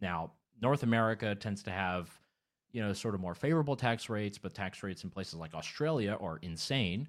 Now, 0.00 0.32
North 0.60 0.82
America 0.82 1.34
tends 1.34 1.62
to 1.64 1.70
have, 1.70 2.10
you 2.72 2.82
know, 2.82 2.92
sort 2.92 3.14
of 3.14 3.20
more 3.20 3.34
favorable 3.34 3.76
tax 3.76 4.08
rates, 4.08 4.38
but 4.38 4.54
tax 4.54 4.82
rates 4.82 5.04
in 5.04 5.10
places 5.10 5.34
like 5.34 5.54
Australia 5.54 6.16
are 6.20 6.38
insane. 6.42 7.08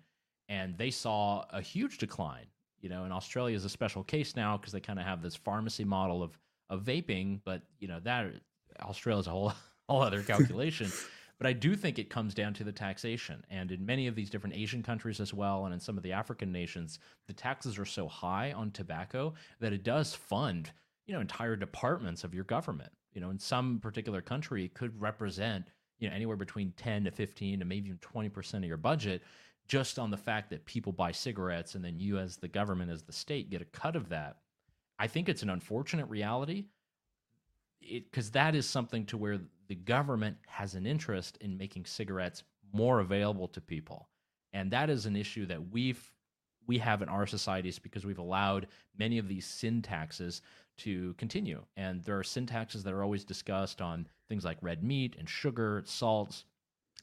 And 0.49 0.77
they 0.77 0.91
saw 0.91 1.45
a 1.51 1.61
huge 1.61 1.97
decline. 1.97 2.47
You 2.81 2.89
know, 2.89 3.05
and 3.05 3.13
Australia 3.13 3.55
is 3.55 3.63
a 3.63 3.69
special 3.69 4.03
case 4.03 4.35
now 4.35 4.57
because 4.57 4.73
they 4.73 4.81
kind 4.81 4.99
of 4.99 5.05
have 5.05 5.21
this 5.21 5.37
pharmacy 5.37 5.85
model 5.85 6.21
of 6.21 6.37
of 6.69 6.83
vaping, 6.83 7.39
but 7.45 7.61
you 7.79 7.87
know 7.87 7.99
that 8.01 8.33
Australia 8.81 9.21
is 9.21 9.27
a 9.27 9.29
whole 9.29 9.53
whole 9.89 10.01
other 10.01 10.21
calculation. 10.21 10.91
but 11.37 11.47
I 11.47 11.53
do 11.53 11.77
think 11.77 11.97
it 11.97 12.09
comes 12.09 12.33
down 12.33 12.53
to 12.55 12.65
the 12.65 12.73
taxation, 12.73 13.45
and 13.49 13.71
in 13.71 13.85
many 13.85 14.07
of 14.07 14.15
these 14.15 14.29
different 14.29 14.57
Asian 14.57 14.83
countries 14.83 15.21
as 15.21 15.33
well, 15.33 15.63
and 15.63 15.73
in 15.73 15.79
some 15.79 15.95
of 15.95 16.03
the 16.03 16.11
African 16.11 16.51
nations, 16.51 16.99
the 17.27 17.33
taxes 17.33 17.79
are 17.79 17.85
so 17.85 18.09
high 18.09 18.51
on 18.51 18.69
tobacco 18.69 19.33
that 19.61 19.71
it 19.71 19.83
does 19.83 20.13
fund 20.13 20.69
you 21.05 21.13
know 21.13 21.21
entire 21.21 21.55
departments 21.55 22.25
of 22.25 22.33
your 22.33 22.43
government 22.43 22.91
you 23.13 23.21
know 23.21 23.29
in 23.29 23.39
some 23.39 23.79
particular 23.79 24.21
country 24.21 24.65
it 24.65 24.73
could 24.73 24.99
represent 25.01 25.65
you 25.99 26.09
know 26.09 26.15
anywhere 26.15 26.37
between 26.37 26.73
10 26.77 27.05
to 27.05 27.11
15 27.11 27.59
to 27.59 27.65
maybe 27.65 27.87
even 27.87 27.99
20% 27.99 28.53
of 28.55 28.63
your 28.63 28.77
budget 28.77 29.21
just 29.67 29.97
on 29.99 30.11
the 30.11 30.17
fact 30.17 30.49
that 30.49 30.65
people 30.65 30.91
buy 30.91 31.11
cigarettes 31.11 31.75
and 31.75 31.83
then 31.83 31.99
you 31.99 32.17
as 32.17 32.37
the 32.37 32.47
government 32.47 32.91
as 32.91 33.03
the 33.03 33.13
state 33.13 33.49
get 33.49 33.61
a 33.61 33.65
cut 33.65 33.95
of 33.95 34.09
that. 34.09 34.37
I 34.99 35.07
think 35.07 35.29
it's 35.29 35.43
an 35.43 35.49
unfortunate 35.49 36.07
reality. 36.09 36.65
Because 37.81 38.31
that 38.31 38.55
is 38.55 38.65
something 38.67 39.05
to 39.07 39.17
where 39.17 39.41
the 39.67 39.75
government 39.75 40.37
has 40.47 40.75
an 40.75 40.85
interest 40.85 41.37
in 41.41 41.57
making 41.57 41.85
cigarettes 41.85 42.43
more 42.71 43.01
available 43.01 43.47
to 43.49 43.59
people. 43.59 44.07
And 44.53 44.71
that 44.71 44.89
is 44.89 45.05
an 45.05 45.15
issue 45.15 45.45
that 45.47 45.71
we've 45.71 46.09
we 46.65 46.77
have 46.77 47.01
in 47.01 47.09
our 47.09 47.27
societies 47.27 47.77
because 47.77 48.05
we've 48.05 48.19
allowed 48.19 48.67
many 48.97 49.17
of 49.17 49.27
these 49.27 49.45
sin 49.45 49.81
taxes 49.81 50.41
to 50.77 51.13
continue. 51.15 51.61
And 51.77 52.03
there 52.03 52.17
are 52.17 52.23
sin 52.23 52.45
taxes 52.45 52.83
that 52.83 52.93
are 52.93 53.03
always 53.03 53.23
discussed 53.23 53.81
on 53.81 54.07
things 54.29 54.45
like 54.45 54.57
red 54.61 54.83
meat 54.83 55.15
and 55.19 55.29
sugar, 55.29 55.83
salts. 55.85 56.45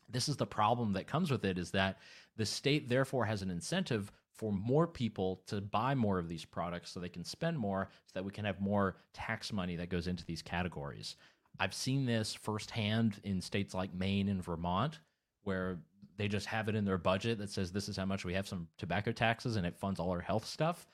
This 0.09 0.29
is 0.29 0.37
the 0.37 0.47
problem 0.47 0.93
that 0.95 1.07
comes 1.07 1.31
with 1.31 1.45
it 1.45 1.59
is 1.59 1.71
that 1.73 1.99
the 2.37 2.47
state 2.47 2.89
therefore 2.89 3.25
has 3.25 3.43
an 3.43 3.51
incentive 3.51 4.11
for 4.35 4.53
more 4.53 4.87
people 4.87 5.43
to 5.47 5.61
buy 5.61 5.95
more 5.95 6.19
of 6.19 6.29
these 6.29 6.45
products 6.45 6.91
so 6.91 6.99
they 6.99 7.09
can 7.09 7.25
spend 7.25 7.59
more 7.59 7.89
so 8.07 8.13
that 8.15 8.25
we 8.25 8.33
can 8.33 8.45
have 8.45 8.61
more 8.61 8.97
tax 9.13 9.53
money 9.53 9.77
that 9.77 9.91
goes 9.91 10.07
into 10.07 10.25
these 10.25 10.41
categories. 10.41 11.17
I've 11.59 11.75
seen 11.75 12.07
this 12.07 12.33
firsthand 12.33 13.21
in 13.23 13.41
states 13.43 13.75
like 13.75 13.93
Maine 13.93 14.29
and 14.29 14.43
Vermont 14.43 14.99
where 15.45 15.79
they 16.17 16.29
just 16.29 16.47
have 16.47 16.69
it 16.69 16.75
in 16.75 16.85
their 16.85 16.99
budget 16.99 17.39
that 17.39 17.51
says 17.51 17.71
this 17.71 17.89
is 17.89 17.97
how 17.97 18.05
much 18.07 18.25
we 18.25 18.35
have 18.35 18.49
some 18.49 18.67
tobacco 18.79 19.13
taxes 19.13 19.57
and 19.57 19.67
it 19.67 19.77
funds 19.77 20.01
all 20.01 20.11
our 20.11 20.21
health 20.21 20.47
stuff. 20.47 20.87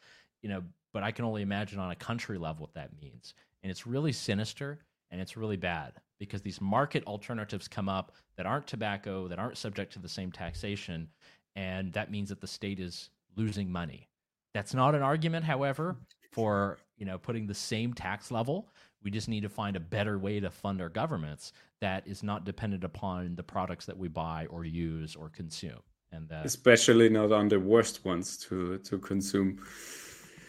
You 0.42 0.48
know, 0.48 0.62
but 0.96 1.02
I 1.02 1.10
can 1.10 1.26
only 1.26 1.42
imagine 1.42 1.78
on 1.78 1.90
a 1.90 1.94
country 1.94 2.38
level 2.38 2.62
what 2.62 2.72
that 2.72 2.88
means. 2.98 3.34
And 3.62 3.70
it's 3.70 3.86
really 3.86 4.12
sinister 4.12 4.78
and 5.10 5.20
it's 5.20 5.36
really 5.36 5.58
bad 5.58 5.92
because 6.18 6.40
these 6.40 6.58
market 6.58 7.04
alternatives 7.04 7.68
come 7.68 7.86
up 7.86 8.12
that 8.38 8.46
aren't 8.46 8.66
tobacco, 8.66 9.28
that 9.28 9.38
aren't 9.38 9.58
subject 9.58 9.92
to 9.92 9.98
the 9.98 10.08
same 10.08 10.32
taxation. 10.32 11.06
And 11.54 11.92
that 11.92 12.10
means 12.10 12.30
that 12.30 12.40
the 12.40 12.46
state 12.46 12.80
is 12.80 13.10
losing 13.36 13.70
money. 13.70 14.08
That's 14.54 14.72
not 14.72 14.94
an 14.94 15.02
argument, 15.02 15.44
however, 15.44 15.96
for 16.32 16.78
you 16.96 17.04
know 17.04 17.18
putting 17.18 17.46
the 17.46 17.52
same 17.52 17.92
tax 17.92 18.30
level. 18.30 18.70
We 19.02 19.10
just 19.10 19.28
need 19.28 19.42
to 19.42 19.50
find 19.50 19.76
a 19.76 19.80
better 19.80 20.18
way 20.18 20.40
to 20.40 20.50
fund 20.50 20.80
our 20.80 20.88
governments 20.88 21.52
that 21.82 22.06
is 22.06 22.22
not 22.22 22.46
dependent 22.46 22.84
upon 22.84 23.36
the 23.36 23.42
products 23.42 23.84
that 23.84 23.98
we 23.98 24.08
buy 24.08 24.46
or 24.48 24.64
use 24.64 25.14
or 25.14 25.28
consume. 25.28 25.82
And 26.10 26.32
uh, 26.32 26.40
especially 26.44 27.10
not 27.10 27.32
on 27.32 27.48
the 27.48 27.60
worst 27.60 28.06
ones 28.06 28.38
to 28.48 28.78
to 28.78 28.96
consume. 28.96 29.60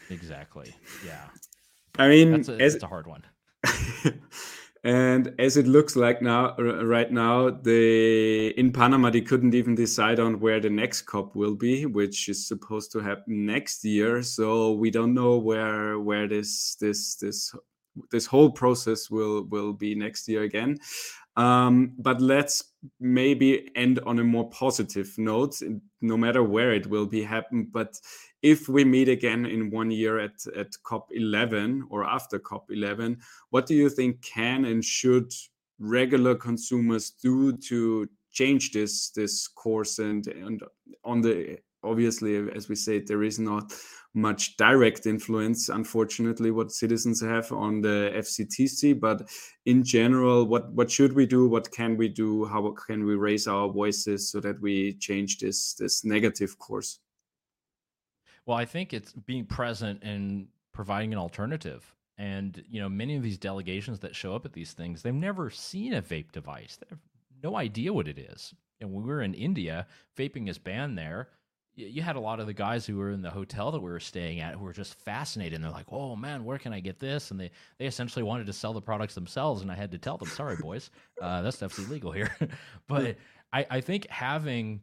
Exactly. 0.09 0.73
Yeah. 1.05 1.27
I 1.97 2.09
mean, 2.09 2.31
that's 2.31 2.49
a, 2.49 2.61
as, 2.61 2.75
it's 2.75 2.83
a 2.83 2.87
hard 2.87 3.07
one. 3.07 3.23
and 4.83 5.33
as 5.39 5.57
it 5.57 5.67
looks 5.67 5.95
like 5.95 6.21
now, 6.21 6.55
right 6.57 7.11
now, 7.11 7.49
the 7.49 8.49
in 8.57 8.71
Panama 8.71 9.09
they 9.09 9.21
couldn't 9.21 9.55
even 9.55 9.75
decide 9.75 10.19
on 10.19 10.39
where 10.39 10.59
the 10.59 10.69
next 10.69 11.03
COP 11.03 11.35
will 11.35 11.55
be, 11.55 11.85
which 11.85 12.29
is 12.29 12.47
supposed 12.47 12.91
to 12.91 12.99
happen 12.99 13.45
next 13.45 13.83
year. 13.83 14.21
So 14.21 14.73
we 14.73 14.91
don't 14.91 15.13
know 15.13 15.37
where 15.37 15.99
where 15.99 16.27
this 16.27 16.75
this 16.75 17.15
this 17.15 17.53
this 18.11 18.25
whole 18.25 18.51
process 18.51 19.09
will 19.09 19.45
will 19.45 19.73
be 19.73 19.95
next 19.95 20.27
year 20.27 20.43
again. 20.43 20.77
Um, 21.35 21.93
but 21.99 22.19
let's 22.19 22.63
maybe 22.99 23.69
end 23.75 23.99
on 24.05 24.17
a 24.17 24.23
more 24.23 24.49
positive 24.49 25.13
note, 25.19 25.61
no 26.01 26.17
matter 26.17 26.43
where 26.43 26.73
it 26.73 26.87
will 26.87 27.05
be 27.05 27.21
happen. 27.21 27.69
But 27.71 27.99
if 28.41 28.69
we 28.69 28.85
meet 28.85 29.09
again 29.09 29.45
in 29.45 29.71
one 29.71 29.91
year 29.91 30.19
at, 30.19 30.45
at 30.55 30.71
COP11 30.83 31.81
or 31.89 32.03
after 32.03 32.39
COP11, 32.39 33.17
what 33.49 33.65
do 33.65 33.73
you 33.73 33.89
think 33.89 34.21
can 34.21 34.65
and 34.65 34.83
should 34.83 35.31
regular 35.79 36.35
consumers 36.35 37.11
do 37.11 37.55
to 37.57 38.07
change 38.31 38.71
this 38.71 39.09
this 39.11 39.47
course? 39.47 39.99
And, 39.99 40.27
and 40.27 40.61
on 41.03 41.21
the 41.21 41.57
obviously 41.83 42.35
as 42.55 42.67
we 42.69 42.75
said 42.75 43.07
there 43.07 43.23
is 43.23 43.39
not 43.39 43.71
much 44.13 44.57
direct 44.57 45.05
influence 45.05 45.69
unfortunately 45.69 46.49
what 46.49 46.71
citizens 46.71 47.21
have 47.21 47.51
on 47.51 47.81
the 47.81 48.11
fctc 48.15 48.99
but 48.99 49.29
in 49.65 49.83
general 49.83 50.45
what 50.45 50.71
what 50.73 50.89
should 50.89 51.13
we 51.13 51.25
do? 51.25 51.47
What 51.47 51.71
can 51.71 51.95
we 51.95 52.07
do? 52.07 52.45
How 52.45 52.71
can 52.71 53.05
we 53.05 53.15
raise 53.15 53.47
our 53.47 53.69
voices 53.71 54.29
so 54.29 54.39
that 54.39 54.59
we 54.59 54.93
change 54.93 55.37
this 55.39 55.73
this 55.75 56.03
negative 56.03 56.57
course 56.57 56.99
well, 58.47 58.57
I 58.57 58.65
think 58.65 58.93
it's 58.93 59.11
being 59.11 59.45
present 59.45 60.01
and 60.01 60.47
providing 60.73 61.13
an 61.13 61.19
alternative. 61.19 61.93
And 62.17 62.63
you 62.67 62.81
know, 62.81 62.89
many 62.89 63.15
of 63.15 63.21
these 63.21 63.37
delegations 63.37 63.99
that 63.99 64.15
show 64.15 64.33
up 64.33 64.45
at 64.45 64.53
these 64.53 64.73
things, 64.73 65.03
they've 65.03 65.13
never 65.13 65.51
seen 65.51 65.93
a 65.93 66.01
vape 66.01 66.31
device. 66.31 66.77
They 66.77 66.87
have 66.89 66.99
no 67.43 67.57
idea 67.57 67.93
what 67.93 68.07
it 68.07 68.17
is. 68.17 68.55
And 68.79 68.91
when 68.91 69.03
we 69.03 69.09
were 69.09 69.21
in 69.21 69.33
India, 69.33 69.85
vaping 70.17 70.49
is 70.49 70.57
banned 70.57 70.97
there. 70.97 71.29
You 71.75 72.01
had 72.01 72.15
a 72.15 72.19
lot 72.19 72.39
of 72.39 72.47
the 72.47 72.53
guys 72.53 72.87
who 72.87 72.97
were 72.97 73.11
in 73.11 73.21
the 73.21 73.29
hotel 73.29 73.71
that 73.71 73.81
we 73.81 73.89
were 73.89 73.99
staying 73.99 74.39
at 74.39 74.55
who 74.55 74.63
were 74.63 74.73
just 74.73 74.95
fascinated. 74.95 75.55
And 75.55 75.63
they're 75.63 75.71
like, 75.71 75.91
"Oh 75.91 76.15
man, 76.15 76.43
where 76.43 76.57
can 76.57 76.73
I 76.73 76.79
get 76.79 76.99
this?" 76.99 77.29
And 77.29 77.39
they 77.39 77.51
they 77.77 77.85
essentially 77.85 78.23
wanted 78.23 78.47
to 78.47 78.53
sell 78.53 78.73
the 78.73 78.81
products 78.81 79.13
themselves. 79.13 79.61
And 79.61 79.71
I 79.71 79.75
had 79.75 79.91
to 79.91 79.99
tell 79.99 80.17
them, 80.17 80.29
"Sorry, 80.29 80.55
boys, 80.55 80.89
uh, 81.21 81.43
that 81.43 81.53
stuff's 81.53 81.77
illegal 81.77 82.11
here." 82.11 82.35
but 82.87 83.17
I, 83.53 83.65
I 83.69 83.81
think 83.81 84.07
having 84.09 84.81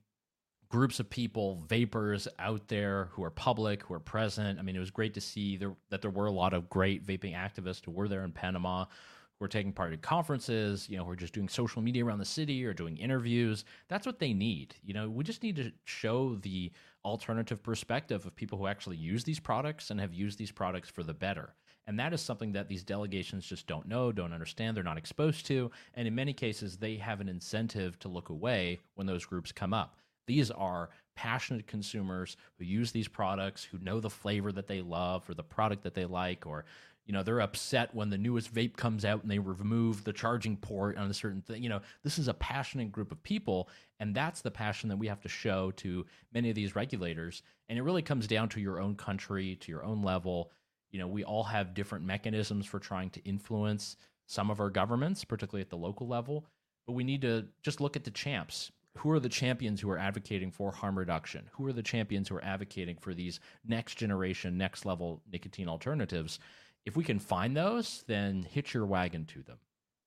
groups 0.74 0.98
of 0.98 1.08
people, 1.08 1.62
vapers 1.68 2.26
out 2.40 2.66
there 2.66 3.08
who 3.12 3.22
are 3.22 3.30
public, 3.30 3.80
who 3.84 3.94
are 3.94 4.00
present. 4.00 4.58
I 4.58 4.62
mean, 4.62 4.74
it 4.74 4.80
was 4.80 4.90
great 4.90 5.14
to 5.14 5.20
see 5.20 5.56
there, 5.56 5.76
that 5.90 6.02
there 6.02 6.10
were 6.10 6.26
a 6.26 6.32
lot 6.32 6.52
of 6.52 6.68
great 6.68 7.06
vaping 7.06 7.32
activists 7.32 7.84
who 7.84 7.92
were 7.92 8.08
there 8.08 8.24
in 8.24 8.32
Panama, 8.32 8.84
who 8.84 9.38
were 9.38 9.46
taking 9.46 9.72
part 9.72 9.92
in 9.92 10.00
conferences, 10.00 10.88
you 10.90 10.96
know, 10.96 11.04
who 11.04 11.12
are 11.12 11.16
just 11.16 11.32
doing 11.32 11.48
social 11.48 11.80
media 11.80 12.04
around 12.04 12.18
the 12.18 12.24
city 12.24 12.64
or 12.64 12.72
doing 12.72 12.96
interviews. 12.96 13.64
That's 13.86 14.04
what 14.04 14.18
they 14.18 14.32
need. 14.32 14.74
You 14.82 14.94
know, 14.94 15.08
we 15.08 15.22
just 15.22 15.44
need 15.44 15.54
to 15.54 15.70
show 15.84 16.34
the 16.42 16.72
alternative 17.04 17.62
perspective 17.62 18.26
of 18.26 18.34
people 18.34 18.58
who 18.58 18.66
actually 18.66 18.96
use 18.96 19.22
these 19.22 19.38
products 19.38 19.92
and 19.92 20.00
have 20.00 20.12
used 20.12 20.40
these 20.40 20.50
products 20.50 20.88
for 20.88 21.04
the 21.04 21.14
better. 21.14 21.54
And 21.86 22.00
that 22.00 22.12
is 22.12 22.20
something 22.20 22.50
that 22.54 22.68
these 22.68 22.82
delegations 22.82 23.46
just 23.46 23.68
don't 23.68 23.86
know, 23.86 24.10
don't 24.10 24.32
understand, 24.32 24.76
they're 24.76 24.82
not 24.82 24.98
exposed 24.98 25.46
to. 25.46 25.70
And 25.94 26.08
in 26.08 26.16
many 26.16 26.32
cases, 26.32 26.78
they 26.78 26.96
have 26.96 27.20
an 27.20 27.28
incentive 27.28 27.96
to 28.00 28.08
look 28.08 28.30
away 28.30 28.80
when 28.96 29.06
those 29.06 29.24
groups 29.24 29.52
come 29.52 29.72
up. 29.72 29.98
These 30.26 30.50
are 30.50 30.90
passionate 31.16 31.66
consumers 31.66 32.36
who 32.58 32.64
use 32.64 32.92
these 32.92 33.08
products, 33.08 33.64
who 33.64 33.78
know 33.78 34.00
the 34.00 34.10
flavor 34.10 34.52
that 34.52 34.66
they 34.66 34.80
love 34.80 35.28
or 35.28 35.34
the 35.34 35.42
product 35.42 35.82
that 35.84 35.94
they 35.94 36.04
like, 36.04 36.46
or 36.46 36.64
you 37.06 37.12
know 37.12 37.22
they're 37.22 37.40
upset 37.40 37.94
when 37.94 38.08
the 38.08 38.18
newest 38.18 38.52
vape 38.52 38.76
comes 38.76 39.04
out 39.04 39.22
and 39.22 39.30
they 39.30 39.38
remove 39.38 40.04
the 40.04 40.12
charging 40.12 40.56
port 40.56 40.96
on 40.96 41.10
a 41.10 41.14
certain 41.14 41.42
thing. 41.42 41.62
You 41.62 41.68
know 41.68 41.80
this 42.02 42.18
is 42.18 42.28
a 42.28 42.34
passionate 42.34 42.90
group 42.92 43.12
of 43.12 43.22
people 43.22 43.68
and 44.00 44.14
that's 44.14 44.40
the 44.40 44.50
passion 44.50 44.88
that 44.88 44.96
we 44.96 45.06
have 45.08 45.20
to 45.20 45.28
show 45.28 45.70
to 45.72 46.06
many 46.32 46.48
of 46.48 46.56
these 46.56 46.74
regulators. 46.74 47.42
And 47.68 47.78
it 47.78 47.82
really 47.82 48.02
comes 48.02 48.26
down 48.26 48.48
to 48.50 48.60
your 48.60 48.80
own 48.80 48.96
country 48.96 49.56
to 49.56 49.70
your 49.70 49.84
own 49.84 50.02
level. 50.02 50.50
You 50.90 50.98
know 50.98 51.06
we 51.06 51.24
all 51.24 51.44
have 51.44 51.74
different 51.74 52.04
mechanisms 52.04 52.66
for 52.66 52.78
trying 52.78 53.10
to 53.10 53.24
influence 53.24 53.96
some 54.26 54.50
of 54.50 54.58
our 54.58 54.70
governments 54.70 55.24
particularly 55.24 55.60
at 55.60 55.68
the 55.68 55.76
local 55.76 56.08
level 56.08 56.46
but 56.86 56.94
we 56.94 57.04
need 57.04 57.20
to 57.22 57.46
just 57.62 57.80
look 57.80 57.94
at 57.94 58.04
the 58.04 58.10
champs 58.10 58.72
who 58.98 59.10
are 59.10 59.20
the 59.20 59.28
champions 59.28 59.80
who 59.80 59.90
are 59.90 59.98
advocating 59.98 60.50
for 60.50 60.72
harm 60.72 60.98
reduction? 60.98 61.48
Who 61.52 61.66
are 61.66 61.72
the 61.72 61.82
champions 61.82 62.28
who 62.28 62.36
are 62.36 62.44
advocating 62.44 62.96
for 62.96 63.12
these 63.12 63.40
next 63.66 63.96
generation, 63.96 64.56
next 64.56 64.86
level 64.86 65.22
nicotine 65.30 65.68
alternatives? 65.68 66.38
If 66.86 66.96
we 66.96 67.04
can 67.04 67.18
find 67.18 67.56
those, 67.56 68.04
then 68.06 68.46
hitch 68.50 68.74
your 68.74 68.86
wagon 68.86 69.24
to 69.26 69.42
them 69.42 69.58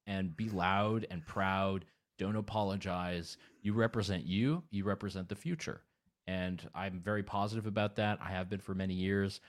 and 0.06 0.36
be 0.36 0.50
loud 0.50 1.06
and 1.12 1.26
proud. 1.26 1.86
Don't 2.17 2.36
apologize. 2.36 3.38
You 3.62 3.73
represent 3.73 4.26
you, 4.26 4.63
you 4.71 4.84
represent 4.84 5.28
the 5.28 5.36
future. 5.36 5.82
And 6.26 6.67
I'm 6.73 7.00
very 7.00 7.23
positive 7.23 7.67
about 7.67 7.95
that. 7.97 8.19
I 8.21 8.30
have 8.30 8.50
been 8.50 8.60
for 8.60 8.73
many 8.73 8.93
years. 8.93 9.41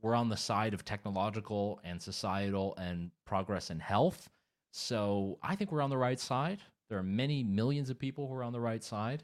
We're 0.00 0.14
on 0.14 0.28
the 0.28 0.36
side 0.36 0.74
of 0.74 0.84
technological 0.84 1.80
and 1.84 2.00
societal 2.00 2.74
and 2.76 3.10
progress 3.24 3.70
and 3.70 3.80
health. 3.82 4.28
So 4.70 5.38
I 5.42 5.56
think 5.56 5.72
we're 5.72 5.82
on 5.82 5.90
the 5.90 5.96
right 5.96 6.20
side. 6.20 6.60
There 6.88 6.98
are 6.98 7.02
many 7.02 7.42
millions 7.42 7.90
of 7.90 7.98
people 7.98 8.26
who 8.26 8.34
are 8.34 8.44
on 8.44 8.52
the 8.52 8.60
right 8.60 8.82
side. 8.82 9.22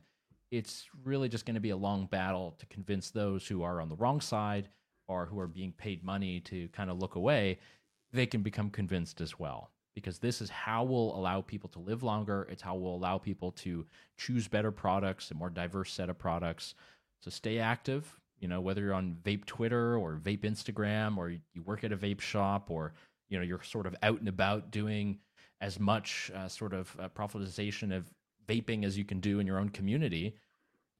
It's 0.51 0.87
really 1.05 1.29
just 1.29 1.47
going 1.47 1.55
to 1.55 1.61
be 1.61 1.71
a 1.71 1.77
long 1.77 2.07
battle 2.07 2.55
to 2.59 2.67
convince 2.67 3.11
those 3.11 3.47
who 3.47 3.63
are 3.63 3.81
on 3.81 3.89
the 3.89 3.97
wrong 3.97 4.21
side 4.21 4.69
or 5.09 5.27
who 5.27 5.39
are 5.41 5.47
being 5.47 5.73
paid 5.73 6.05
money 6.05 6.41
to 6.41 6.69
kind 6.69 6.91
of 6.91 6.99
look 6.99 7.15
away, 7.15 7.59
they 8.13 8.27
can 8.27 8.43
become 8.43 8.71
convinced 8.71 9.21
as 9.21 9.39
well. 9.39 9.71
Because 9.95 10.19
this 10.19 10.41
is 10.41 10.51
how 10.51 10.83
we'll 10.83 11.15
allow 11.15 11.41
people 11.41 11.69
to 11.71 11.79
live 11.79 12.03
longer. 12.03 12.49
It's 12.51 12.63
how 12.63 12.75
we'll 12.75 12.97
allow 12.97 13.19
people 13.19 13.53
to 13.53 13.87
choose 14.17 14.49
better 14.49 14.73
products, 14.73 15.31
a 15.31 15.35
more 15.35 15.51
diverse 15.51 15.93
set 15.93 16.11
of 16.11 16.19
products. 16.19 16.75
So 17.21 17.31
stay 17.31 17.59
active, 17.59 18.21
you 18.41 18.49
know, 18.49 18.61
whether 18.61 18.83
you're 18.83 18.95
on 18.95 19.17
vape 19.25 19.45
Twitter 19.45 19.97
or 19.97 20.21
vape 20.23 20.41
Instagram 20.41 21.17
or 21.17 21.31
you 21.31 21.63
work 21.65 21.85
at 21.85 21.93
a 21.93 21.97
vape 21.97 22.21
shop 22.21 22.71
or, 22.71 22.93
you 23.29 23.39
know, 23.39 23.45
you're 23.45 23.63
sort 23.63 23.87
of 23.87 23.95
out 24.03 24.19
and 24.19 24.29
about 24.29 24.71
doing 24.71 25.19
as 25.65 25.81
much 25.81 26.31
uh, 26.35 26.47
sort 26.47 26.75
of 26.75 26.95
uh, 27.01 27.09
profitization 27.09 27.97
of 27.97 28.05
vaping 28.47 28.85
as 28.85 28.99
you 28.99 29.05
can 29.05 29.19
do 29.19 29.41
in 29.41 29.47
your 29.47 29.59
own 29.59 29.71
community, 29.71 30.37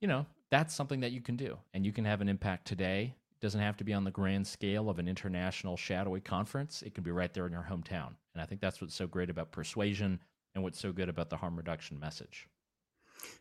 you 0.01 0.09
know, 0.09 0.25
that's 0.49 0.75
something 0.75 1.01
that 1.01 1.13
you 1.13 1.21
can 1.21 1.37
do. 1.37 1.59
And 1.75 1.85
you 1.85 1.93
can 1.93 2.07
have 2.07 2.23
an 2.23 2.31
impact 2.31 2.67
today. 2.67 3.15
It 3.33 3.41
doesn't 3.43 3.61
have 3.61 3.77
to 3.77 3.85
be 3.85 3.93
on 3.93 4.05
the 4.05 4.11
grand 4.11 4.47
scale 4.47 4.89
of 4.89 4.99
an 4.99 5.07
international 5.07 5.77
shadowy 5.77 6.21
conference. 6.21 6.81
It 6.81 6.95
can 6.95 7.05
be 7.05 7.11
right 7.11 7.35
there 7.35 7.45
in 7.45 7.53
your 7.53 7.67
hometown. 7.71 8.15
And 8.33 8.41
I 8.41 8.47
think 8.47 8.63
that's 8.63 8.81
what's 8.81 8.95
so 8.95 9.07
great 9.07 9.29
about 9.29 9.53
persuasion 9.53 10.19
and 10.55 10.65
what's 10.65 10.81
so 10.81 10.93
good 10.93 11.11
about 11.11 11.29
the 11.29 11.37
harm 11.37 11.57
reduction 11.57 12.01
message. 12.01 12.49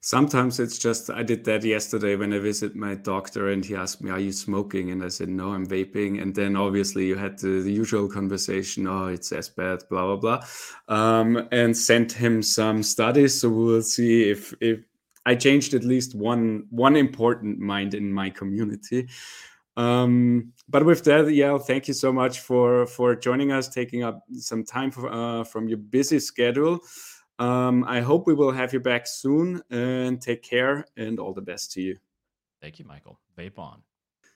Sometimes 0.02 0.60
it's 0.60 0.78
just 0.78 1.10
I 1.10 1.24
did 1.24 1.46
that 1.46 1.64
yesterday 1.64 2.16
when 2.16 2.34
I 2.34 2.40
visit 2.40 2.76
my 2.76 2.96
doctor 2.96 3.50
and 3.50 3.64
he 3.64 3.76
asked 3.76 4.02
me, 4.02 4.12
"Are 4.12 4.20
you 4.20 4.32
smoking?" 4.32 4.92
And 4.92 5.04
I 5.04 5.08
said, 5.08 5.30
"No, 5.30 5.54
I'm 5.54 5.66
vaping." 5.66 6.22
And 6.22 6.36
then 6.36 6.56
obviously 6.56 7.06
you 7.06 7.16
had 7.16 7.40
the, 7.40 7.62
the 7.62 7.72
usual 7.72 8.08
conversation, 8.08 8.88
"Oh, 8.88 9.08
it's 9.08 9.32
as 9.32 9.50
bad," 9.50 9.84
blah 9.90 10.16
blah 10.16 10.18
blah, 10.18 10.46
um, 10.96 11.48
and 11.52 11.76
sent 11.76 12.12
him 12.12 12.42
some 12.42 12.84
studies. 12.84 13.40
So 13.40 13.50
we'll 13.50 13.82
see 13.82 14.30
if 14.30 14.54
if 14.60 14.80
I 15.26 15.36
changed 15.36 15.74
at 15.74 15.84
least 15.84 16.16
one 16.16 16.66
one 16.70 16.98
important 16.98 17.60
mind 17.60 17.94
in 17.94 18.12
my 18.12 18.30
community. 18.30 19.08
Um, 19.76 20.54
but 20.70 20.86
with 20.86 21.04
that, 21.06 21.34
yeah, 21.34 21.58
thank 21.58 21.88
you 21.88 21.94
so 21.94 22.12
much 22.12 22.42
for 22.42 22.86
for 22.86 23.16
joining 23.16 23.52
us, 23.52 23.68
taking 23.68 24.04
up 24.04 24.24
some 24.34 24.64
time 24.64 24.92
for, 24.92 25.12
uh, 25.12 25.44
from 25.44 25.68
your 25.68 25.80
busy 25.80 26.20
schedule. 26.20 26.82
Um, 27.40 27.84
I 27.86 28.02
hope 28.02 28.28
we 28.28 28.34
will 28.34 28.52
have 28.52 28.74
you 28.74 28.80
back 28.80 29.08
soon 29.08 29.62
and 29.70 30.22
take 30.22 30.44
care 30.44 30.86
and 30.96 31.20
all 31.20 31.34
the 31.34 31.42
best 31.42 31.72
to 31.74 31.82
you. 31.82 31.98
Thank 32.62 32.80
you, 32.80 32.86
Michael. 32.86 33.20
Vape 33.38 33.58
on. 33.58 33.82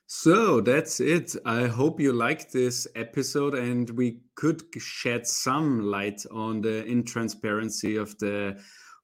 So 0.07 0.61
that's 0.61 1.01
it. 1.01 1.35
I 1.45 1.67
hope 1.67 1.99
you 1.99 2.13
liked 2.13 2.53
this 2.53 2.87
episode 2.95 3.55
and 3.55 3.89
we 3.89 4.21
could 4.35 4.63
shed 4.77 5.27
some 5.27 5.81
light 5.81 6.25
on 6.31 6.61
the 6.61 6.85
intransparency 6.87 8.01
of 8.01 8.17
the 8.17 8.57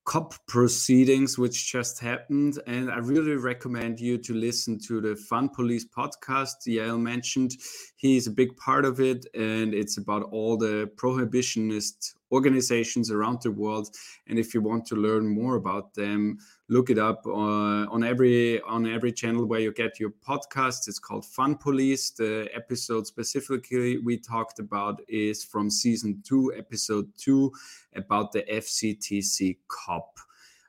COP 0.05 0.33
proceedings 0.47 1.37
which 1.37 1.71
just 1.71 1.99
happened. 1.99 2.59
And 2.67 2.91
I 2.91 2.97
really 2.97 3.35
recommend 3.35 3.99
you 3.99 4.17
to 4.19 4.33
listen 4.33 4.77
to 4.87 4.99
the 4.99 5.15
Fun 5.15 5.49
Police 5.49 5.85
podcast 5.85 6.67
Yael 6.67 6.99
mentioned. 6.99 7.53
He's 7.95 8.27
a 8.27 8.31
big 8.31 8.55
part 8.57 8.83
of 8.83 8.99
it, 8.99 9.25
and 9.33 9.73
it's 9.73 9.97
about 9.97 10.23
all 10.23 10.57
the 10.57 10.91
prohibitionist 10.97 12.15
organizations 12.31 13.11
around 13.11 13.41
the 13.43 13.51
world. 13.51 13.95
And 14.27 14.37
if 14.37 14.53
you 14.53 14.61
want 14.61 14.85
to 14.87 14.95
learn 14.95 15.27
more 15.27 15.55
about 15.55 15.93
them, 15.93 16.37
look 16.69 16.89
it 16.89 16.97
up 16.97 17.25
uh, 17.25 17.85
on 17.89 18.03
every 18.03 18.61
on 18.61 18.87
every 18.87 19.11
channel 19.11 19.45
where 19.45 19.59
you 19.59 19.71
get 19.71 19.99
your 19.99 20.11
podcast. 20.27 20.87
It's 20.87 20.99
called 20.99 21.25
Fun 21.25 21.57
Police. 21.57 22.11
The 22.11 22.49
episode 22.53 23.05
specifically 23.07 23.97
we 23.97 24.17
talked 24.17 24.59
about 24.59 25.01
is 25.07 25.43
from 25.43 25.69
season 25.69 26.21
two, 26.25 26.53
episode 26.57 27.09
two, 27.17 27.51
about 27.95 28.31
the 28.31 28.43
FCTC 28.43 29.57
COP. 29.67 30.19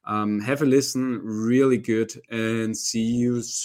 Um, 0.07 0.40
have 0.40 0.61
a 0.61 0.66
listen, 0.66 1.20
really 1.22 1.78
good, 1.78 2.12
and 2.28 2.76
see 2.76 3.00
you 3.00 3.40